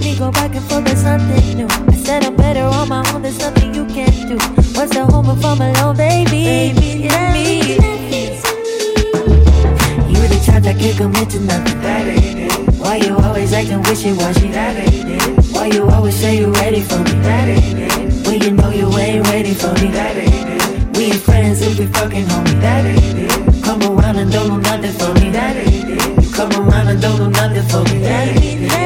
Me 0.00 0.16
go 0.16 0.30
back 0.30 0.54
and 0.54 0.64
forth, 0.64 0.84
there's 0.86 1.04
nothing 1.04 1.58
new. 1.58 1.68
I 1.68 1.96
said 1.96 2.24
I'm 2.24 2.34
better 2.34 2.62
on 2.62 2.88
my 2.88 3.04
own, 3.12 3.20
there's 3.22 3.38
nothing 3.38 3.74
you 3.74 3.84
can 3.84 4.10
do. 4.28 4.38
What's 4.74 4.94
the 4.94 5.04
home 5.04 5.28
if 5.28 5.44
I'm 5.44 5.60
alone, 5.60 5.96
baby? 5.96 6.44
Baby, 6.44 7.04
yeah, 7.04 7.32
me. 7.34 7.74
You 10.08 10.20
the 10.26 10.42
type 10.46 10.62
that 10.62 10.76
can't 10.78 10.96
commit 10.96 11.28
to 11.30 11.40
nothing. 11.40 11.80
That 11.82 12.06
ain't 12.06 12.38
it. 12.52 12.74
Why 12.80 12.96
you 12.96 13.14
always 13.18 13.52
acting 13.52 13.82
wishy-washy? 13.82 14.48
That 14.48 14.76
ain't 14.76 15.22
it. 15.22 15.54
Why 15.54 15.66
you 15.66 15.86
always 15.90 16.14
say 16.16 16.38
you 16.38 16.50
ready 16.50 16.80
for 16.80 16.98
me? 16.98 17.12
That 17.20 17.48
ain't 17.48 17.78
it. 17.78 18.26
When 18.26 18.40
you 18.40 18.50
know 18.52 18.70
you 18.70 18.88
ain't 18.96 19.26
ready 19.28 19.52
for 19.52 19.72
me? 19.74 19.90
That 19.90 20.16
ain't 20.16 20.32
it. 20.32 20.96
We 20.96 21.04
ain't 21.12 21.20
friends 21.20 21.60
if 21.60 21.78
we 21.78 21.86
fucking 21.86 22.24
homie. 22.24 22.60
That 22.62 22.86
ain't 22.86 23.18
it. 23.18 23.62
Come 23.62 23.82
around 23.82 24.16
and 24.16 24.32
don't 24.32 24.48
do 24.48 24.60
nothing 24.62 24.92
for 24.92 25.12
me. 25.20 25.30
That 25.30 25.56
ain't 25.56 25.90
it. 25.90 26.19
You 26.40 26.48
come 26.48 26.70
around 26.70 26.88
and 26.88 27.02
don't 27.02 27.18
do 27.18 27.28
nothing 27.28 27.68
for 27.68 27.84
me. 27.92 28.00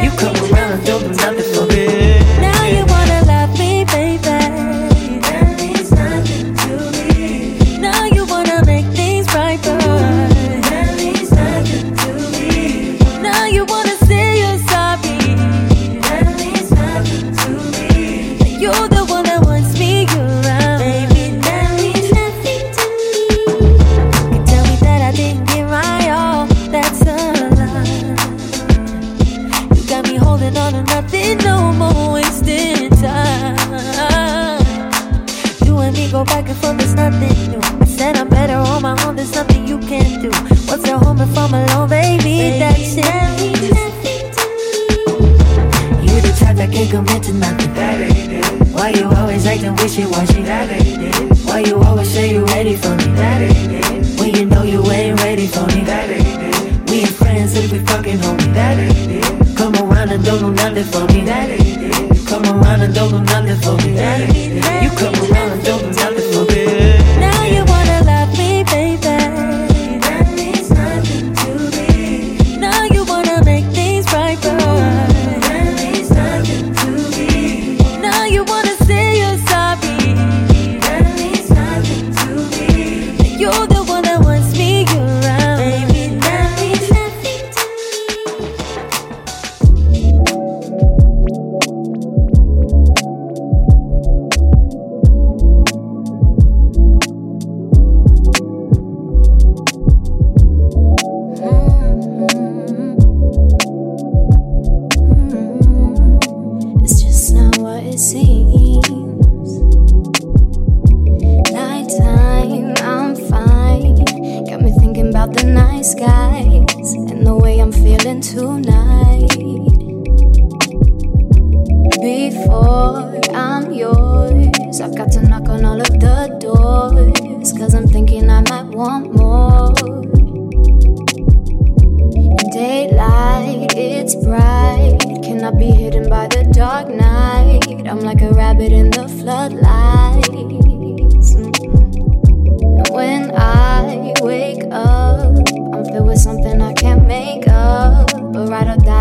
You 0.03 0.11
come 0.19 0.35
around 0.53 0.73
and 0.73 0.85
don't 0.85 1.03
do 1.03 1.09
nothing 1.11 1.55
for 1.55 1.67
me. 1.67 2.54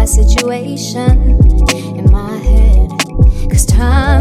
Situation 0.05 1.39
in 1.97 2.11
my 2.11 2.37
head. 2.37 2.89
Cause 3.49 3.65
time 3.65 4.12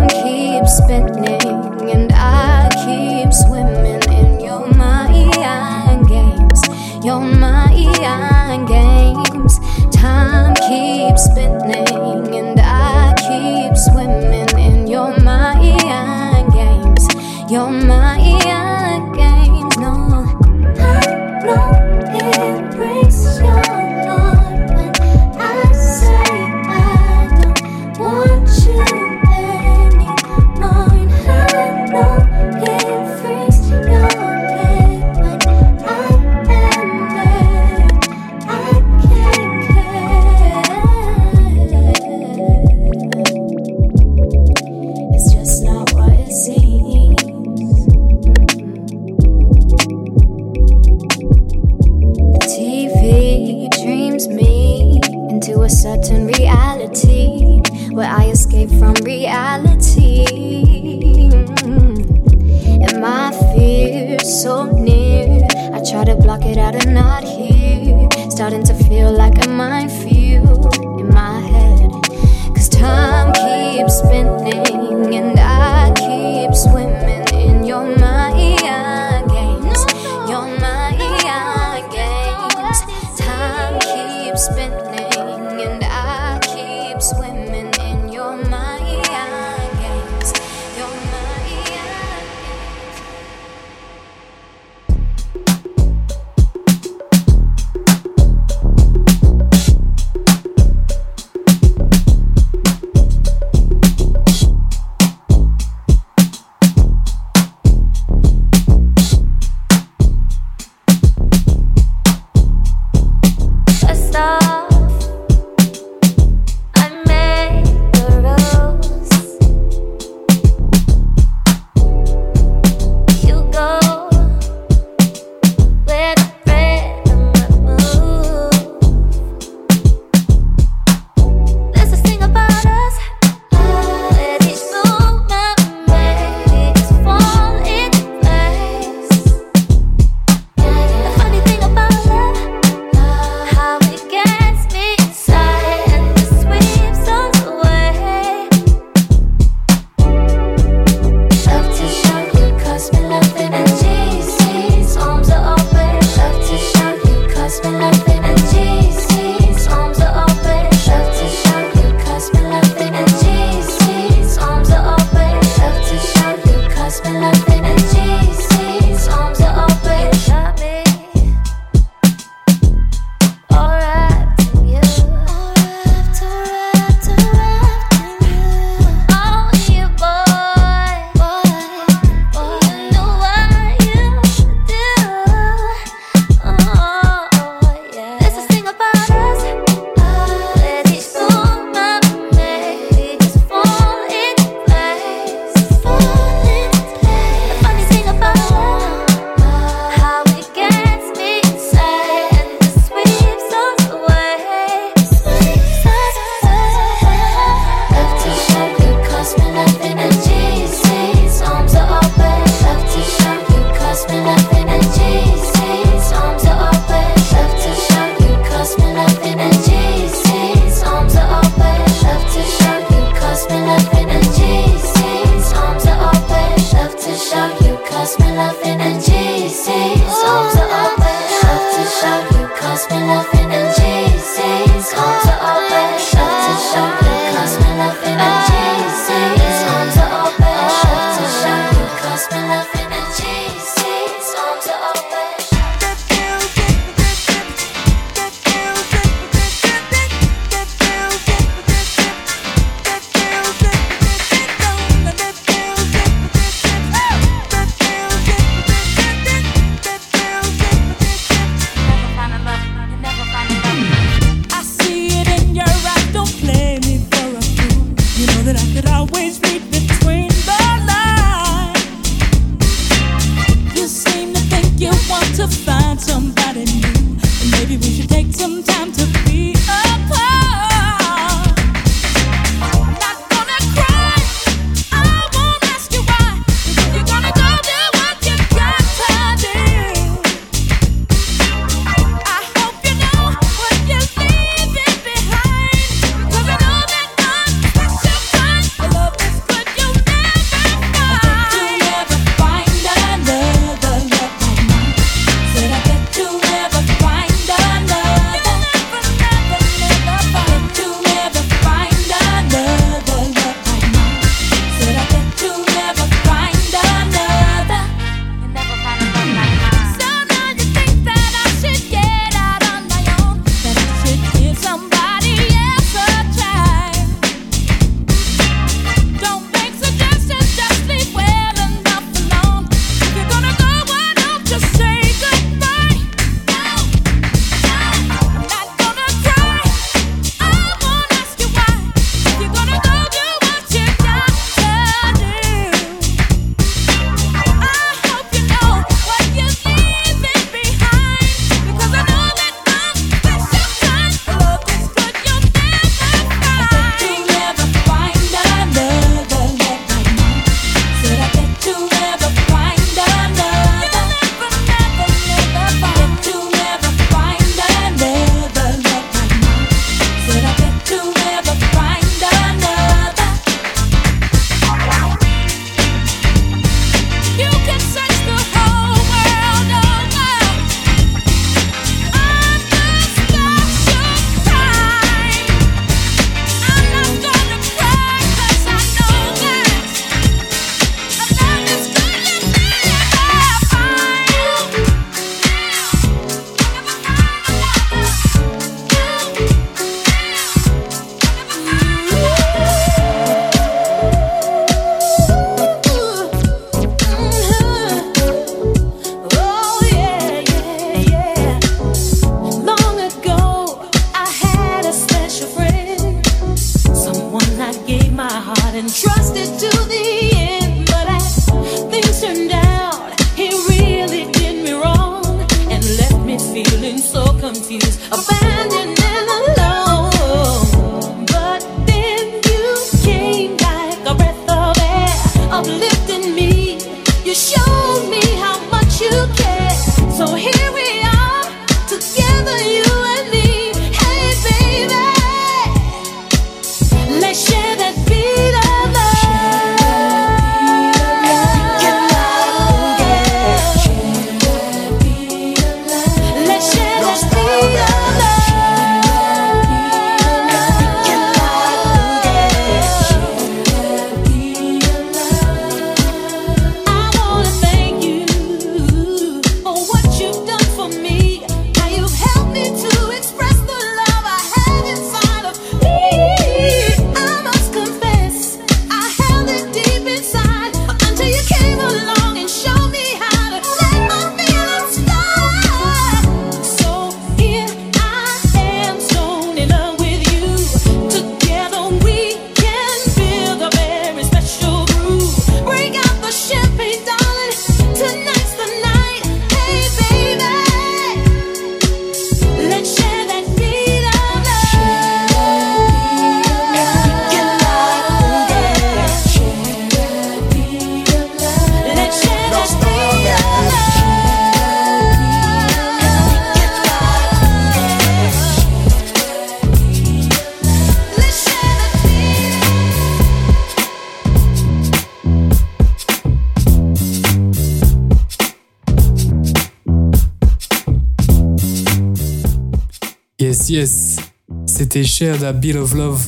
Shared 535.22 535.44
a 535.44 535.78
of 535.78 535.94
Love 535.94 536.26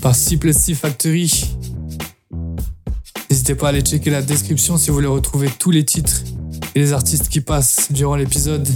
par 0.00 0.16
C 0.16 0.36
C 0.50 0.74
Factory. 0.74 1.44
N'hésitez 3.30 3.54
pas 3.54 3.66
à 3.66 3.68
aller 3.68 3.82
checker 3.82 4.10
la 4.10 4.20
description 4.20 4.76
si 4.76 4.90
vous 4.90 4.94
voulez 4.94 5.06
retrouver 5.06 5.48
tous 5.60 5.70
les 5.70 5.84
titres 5.84 6.24
et 6.74 6.80
les 6.80 6.92
artistes 6.92 7.28
qui 7.28 7.40
passent 7.40 7.92
durant 7.92 8.16
l'épisode. 8.16 8.68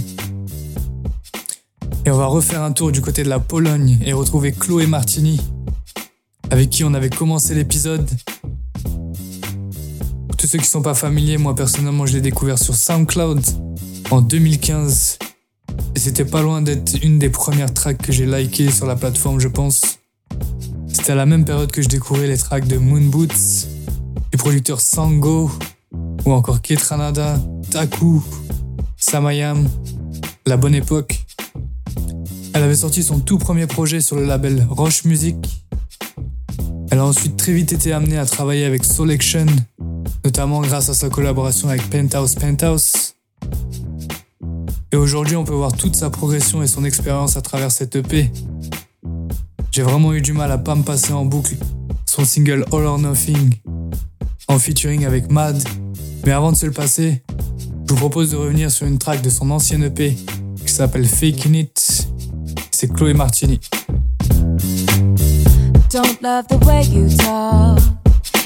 Et 2.05 2.11
on 2.11 2.15
va 2.15 2.27
refaire 2.27 2.63
un 2.63 2.71
tour 2.71 2.93
du 2.93 3.01
côté 3.01 3.25
de 3.25 3.29
la 3.29 3.41
Pologne 3.41 3.97
et 4.05 4.13
retrouver 4.13 4.53
Chloé 4.53 4.87
Martini, 4.87 5.41
avec 6.49 6.69
qui 6.69 6.85
on 6.85 6.93
avait 6.93 7.09
commencé 7.09 7.53
l'épisode. 7.53 8.09
Pour 10.29 10.37
tous 10.37 10.47
ceux 10.47 10.59
qui 10.59 10.67
sont 10.67 10.81
pas 10.81 10.93
familiers, 10.93 11.37
moi 11.37 11.53
personnellement 11.53 12.05
je 12.05 12.13
l'ai 12.13 12.21
découvert 12.21 12.57
sur 12.57 12.73
SoundCloud 12.73 13.41
en 14.11 14.21
2015. 14.21 15.19
Et 15.97 15.99
c'était 15.99 16.25
pas 16.25 16.43
loin 16.43 16.61
d'être 16.61 16.93
une 17.01 17.17
des 17.17 17.31
premières 17.31 17.73
tracks 17.73 17.97
que 17.97 18.11
j'ai 18.11 18.27
likées 18.27 18.69
sur 18.69 18.85
la 18.85 18.95
plateforme, 18.95 19.39
je 19.39 19.47
pense. 19.47 19.97
C'était 20.87 21.13
à 21.13 21.15
la 21.15 21.25
même 21.25 21.43
période 21.43 21.71
que 21.71 21.81
je 21.81 21.89
découvrais 21.89 22.27
les 22.27 22.37
tracks 22.37 22.67
de 22.67 22.77
Moon 22.77 23.01
Boots, 23.01 23.67
du 24.31 24.37
producteur 24.37 24.79
Sango, 24.79 25.49
ou 26.23 26.31
encore 26.31 26.61
Ketranada, 26.61 27.39
Taku, 27.71 28.21
Samayam, 28.95 29.67
La 30.45 30.55
Bonne 30.55 30.75
Époque. 30.75 31.25
Elle 32.53 32.61
avait 32.61 32.75
sorti 32.75 33.01
son 33.01 33.19
tout 33.19 33.39
premier 33.39 33.65
projet 33.65 33.99
sur 33.99 34.17
le 34.17 34.25
label 34.27 34.67
Roche 34.69 35.03
Music. 35.03 35.35
Elle 36.91 36.99
a 36.99 37.05
ensuite 37.05 37.37
très 37.37 37.53
vite 37.53 37.73
été 37.73 37.91
amenée 37.91 38.19
à 38.19 38.27
travailler 38.27 38.65
avec 38.65 38.85
Solection, 38.85 39.47
notamment 40.23 40.61
grâce 40.61 40.89
à 40.89 40.93
sa 40.93 41.09
collaboration 41.09 41.69
avec 41.69 41.89
Penthouse 41.89 42.35
Penthouse. 42.35 43.16
Et 44.91 44.95
aujourd'hui, 44.95 45.35
on 45.35 45.43
peut 45.43 45.53
voir 45.53 45.73
toute 45.73 45.95
sa 45.95 46.09
progression 46.09 46.63
et 46.63 46.67
son 46.67 46.85
expérience 46.85 47.35
à 47.35 47.41
travers 47.41 47.71
cette 47.71 47.95
EP. 47.95 48.31
J'ai 49.71 49.81
vraiment 49.81 50.13
eu 50.13 50.21
du 50.21 50.33
mal 50.33 50.51
à 50.51 50.57
pas 50.57 50.75
me 50.75 50.83
passer 50.83 51.13
en 51.13 51.25
boucle 51.25 51.55
son 52.05 52.23
single 52.23 52.65
All 52.71 52.85
or 52.85 52.97
Nothing 52.97 53.53
en 54.47 54.57
featuring 54.59 55.05
avec 55.05 55.29
Mad. 55.29 55.61
Mais 56.25 56.31
avant 56.31 56.51
de 56.51 56.57
se 56.57 56.65
le 56.65 56.71
passer, 56.71 57.21
je 57.85 57.93
vous 57.93 57.99
propose 57.99 58.31
de 58.31 58.37
revenir 58.37 58.71
sur 58.71 58.87
une 58.87 58.97
track 58.97 59.21
de 59.21 59.29
son 59.29 59.51
ancienne 59.51 59.83
EP 59.83 60.17
qui 60.65 60.71
s'appelle 60.71 61.05
Faking 61.05 61.55
It. 61.55 62.07
C'est 62.71 62.91
Chloé 62.91 63.13
Martini. 63.13 63.59
Don't 65.91 66.21
love 66.21 66.47
the 66.47 66.63
way 66.65 66.83
you 66.85 67.09
talk. 67.17 67.79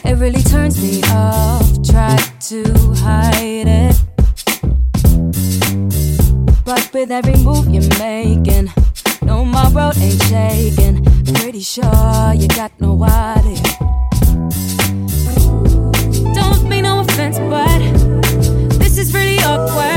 It 0.04 0.18
really 0.18 0.44
turns 0.44 0.82
me 0.82 1.02
off. 1.14 1.82
Try 1.84 2.18
to 2.50 2.94
hide 2.96 3.68
it. 3.68 4.11
But 6.74 6.94
with 6.94 7.12
every 7.12 7.36
move 7.44 7.68
you're 7.68 7.84
making, 8.00 8.72
no, 9.24 9.44
my 9.44 9.68
world 9.74 9.98
ain't 9.98 10.24
shaking. 10.24 11.04
Pretty 11.34 11.60
sure 11.60 12.34
you 12.34 12.48
got 12.48 12.72
nobody. 12.80 13.56
Don't 16.34 16.70
mean 16.70 16.84
no 16.84 17.02
offense, 17.02 17.40
but 17.40 18.80
this 18.80 18.98
is 18.98 19.14
really 19.14 19.38
awkward. 19.40 19.91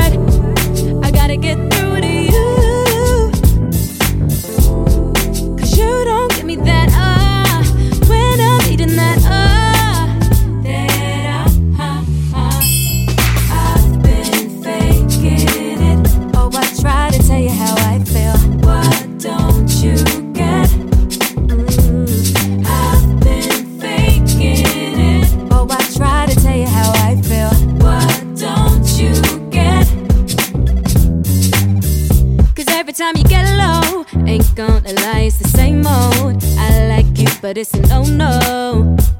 Time 33.05 33.17
you 33.17 33.23
get 33.25 33.45
low, 33.55 34.05
ain't 34.25 34.55
gonna 34.55 34.93
lie, 34.93 35.25
it's 35.27 35.37
the 35.37 35.47
same 35.47 35.81
mode. 35.81 36.43
I 36.57 36.87
like 36.87 37.19
you, 37.19 37.27
but 37.39 37.55
it's 37.57 37.73
a 37.73 37.81
no 37.81 38.03
no. 38.03 39.14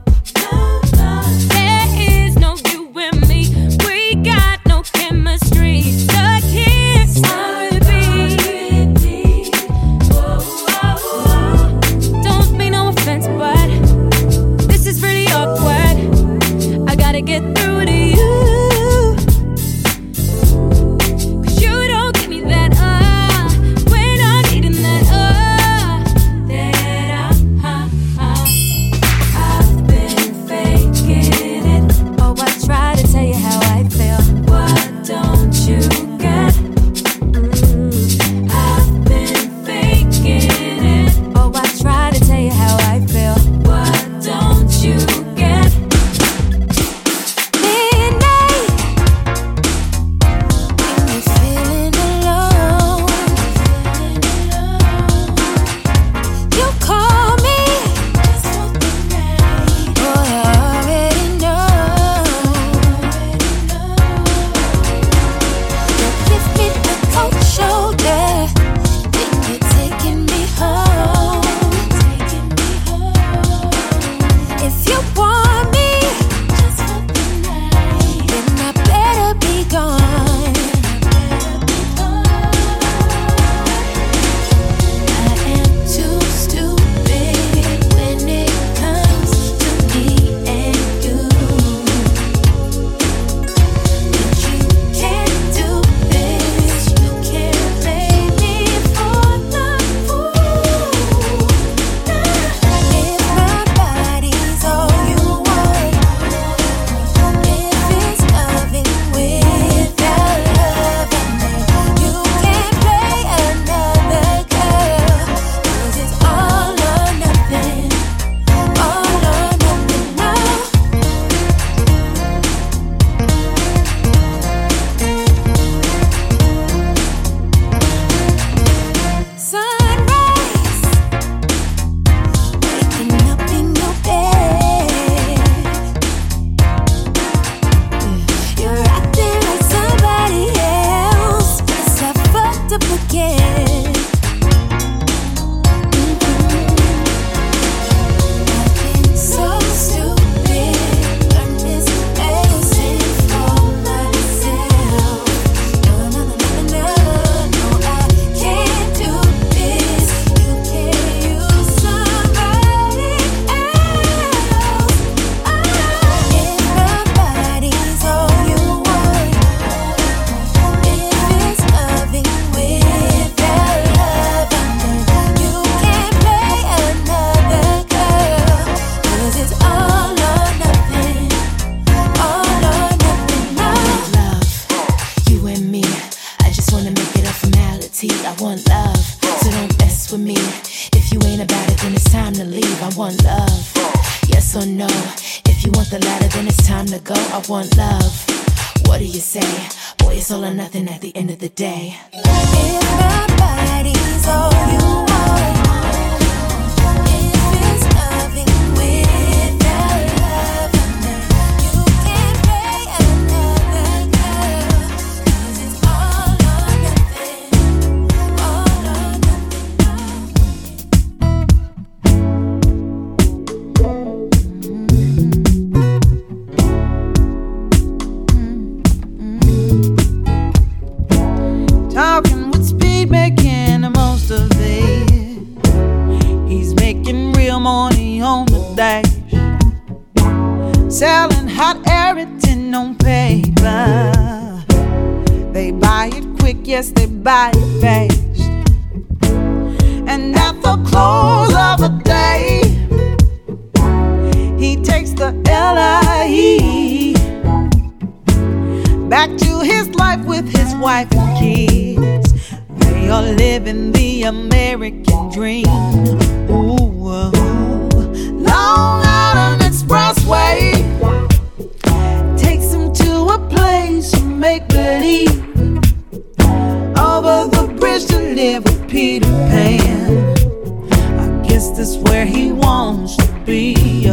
He 282.35 282.51
wants 282.51 283.15
to 283.15 283.27
be. 283.45 284.09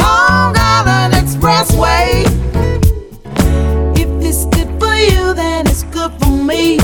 Long 0.00 0.54
Island 0.56 1.12
Expressway. 1.14 2.24
If 3.94 4.08
it's 4.24 4.46
good 4.46 4.70
for 4.80 4.94
you, 4.94 5.34
then 5.34 5.66
it's 5.66 5.82
good 5.84 6.12
for 6.20 6.30
me. 6.30 6.78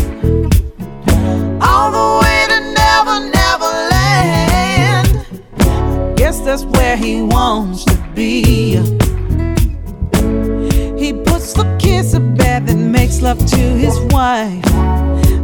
All 1.60 1.88
the 1.98 2.08
way 2.22 2.40
to 2.50 2.58
Never, 2.80 3.16
Never 3.38 3.70
Land. 3.92 5.26
Guess 6.16 6.40
that's 6.40 6.64
where 6.64 6.96
he 6.96 7.22
wants 7.22 7.86
to 7.86 7.96
be. 8.14 8.74
He 11.02 11.12
puts 11.12 11.54
the 11.54 11.64
kids 11.78 12.12
to 12.12 12.20
bed, 12.20 12.66
then 12.66 12.92
makes 12.92 13.22
love 13.22 13.38
to 13.38 13.56
his 13.56 13.98
wife. 14.12 14.62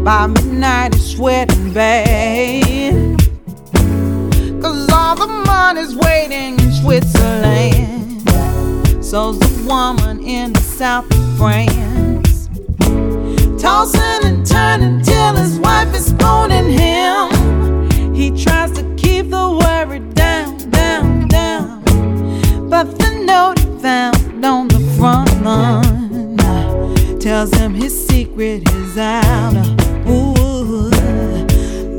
By 0.04 0.26
midnight, 0.26 0.94
he's 0.94 1.16
sweating 1.16 1.72
bad. 1.72 3.27
All 4.92 5.16
the 5.16 5.26
money's 5.26 5.94
waiting 5.96 6.58
in 6.60 6.72
Switzerland. 6.72 8.22
So's 9.04 9.38
the 9.38 9.64
woman 9.66 10.22
in 10.22 10.52
the 10.52 10.60
south 10.60 11.06
of 11.10 11.38
France. 11.38 12.48
Tossing 13.60 14.24
and 14.24 14.46
turning 14.46 15.02
till 15.02 15.34
his 15.34 15.58
wife 15.58 15.94
is 15.94 16.06
spooning 16.06 16.70
him. 16.70 18.14
He 18.14 18.30
tries 18.30 18.72
to 18.72 18.82
keep 18.96 19.30
the 19.30 19.58
worry 19.62 20.00
down, 20.14 20.58
down, 20.70 21.28
down. 21.28 21.82
But 22.68 22.98
the 22.98 23.10
note 23.24 23.58
he 23.58 23.66
found 23.80 24.44
on 24.44 24.68
the 24.68 24.80
front 24.98 25.42
lawn 25.42 26.36
tells 27.18 27.52
him 27.54 27.74
his 27.74 28.06
secret 28.08 28.68
is 28.74 28.98
out. 28.98 29.54
Ooh. 30.06 30.90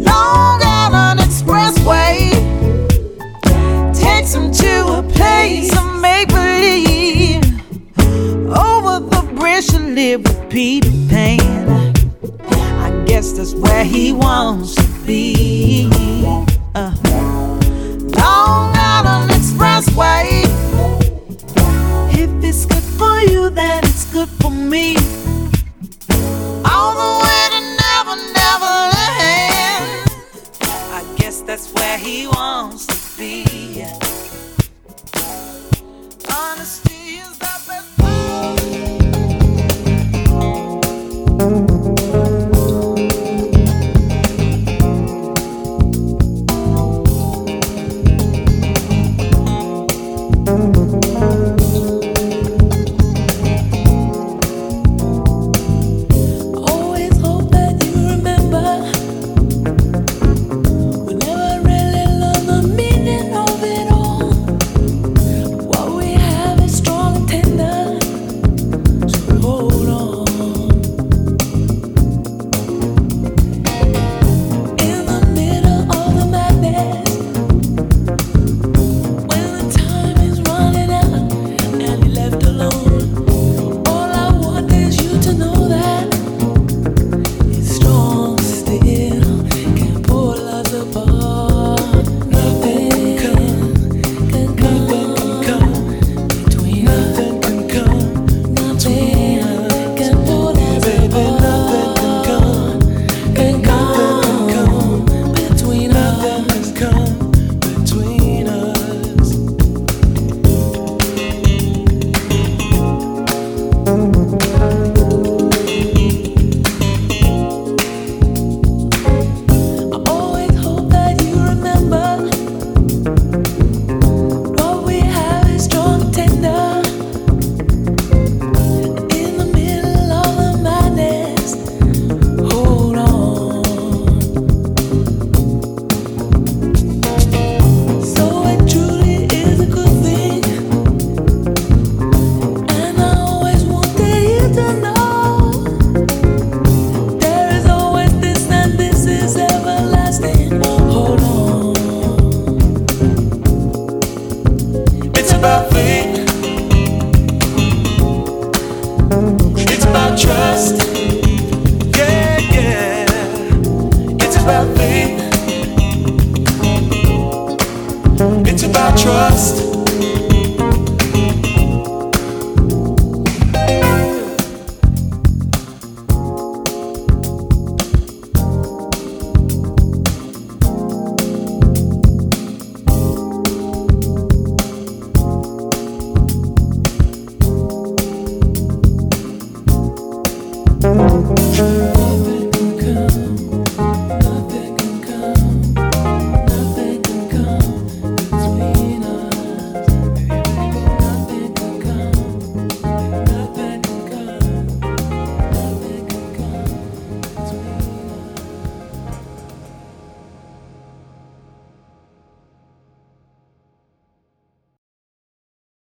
Long 0.01 0.61
Island 0.63 1.19
Expressway 1.19 2.28
takes 4.29 4.35
him 4.35 4.51
to 4.51 4.99
a 4.99 5.03
place 5.13 5.75
of 5.75 6.01
make 6.01 6.27
believe. 6.29 7.43
Over 8.47 8.99
the 8.99 9.27
bridge 9.35 9.67
to 9.67 9.79
live 9.79 10.21
with 10.21 10.49
Peter 10.49 10.91
Pan. 11.09 11.93
I 12.51 13.03
guess 13.05 13.31
that's 13.31 13.53
where 13.55 13.83
he 13.83 14.11
wants 14.11 14.75
to 14.75 15.05
be. 15.05 15.89
Uh, 16.75 16.93
Long 18.17 18.75
Island 18.75 19.31
Expressway. 19.31 20.43
If 22.13 22.29
it's 22.43 22.65
good 22.65 22.83
for 22.99 23.19
you, 23.21 23.49
then 23.49 23.83
it's 23.83 24.11
good 24.13 24.29
for 24.41 24.51
me. 24.51 24.95
All 26.65 26.93
the 27.03 27.11
way 27.23 27.43
to 27.53 27.61
Never, 27.81 28.15
Never 28.33 28.73
Land. 28.95 30.09
I 30.91 31.15
guess 31.17 31.41
that's 31.41 31.73
where 31.73 31.97
he 31.97 32.27
wants 32.27 32.85
honesty. 36.39 36.88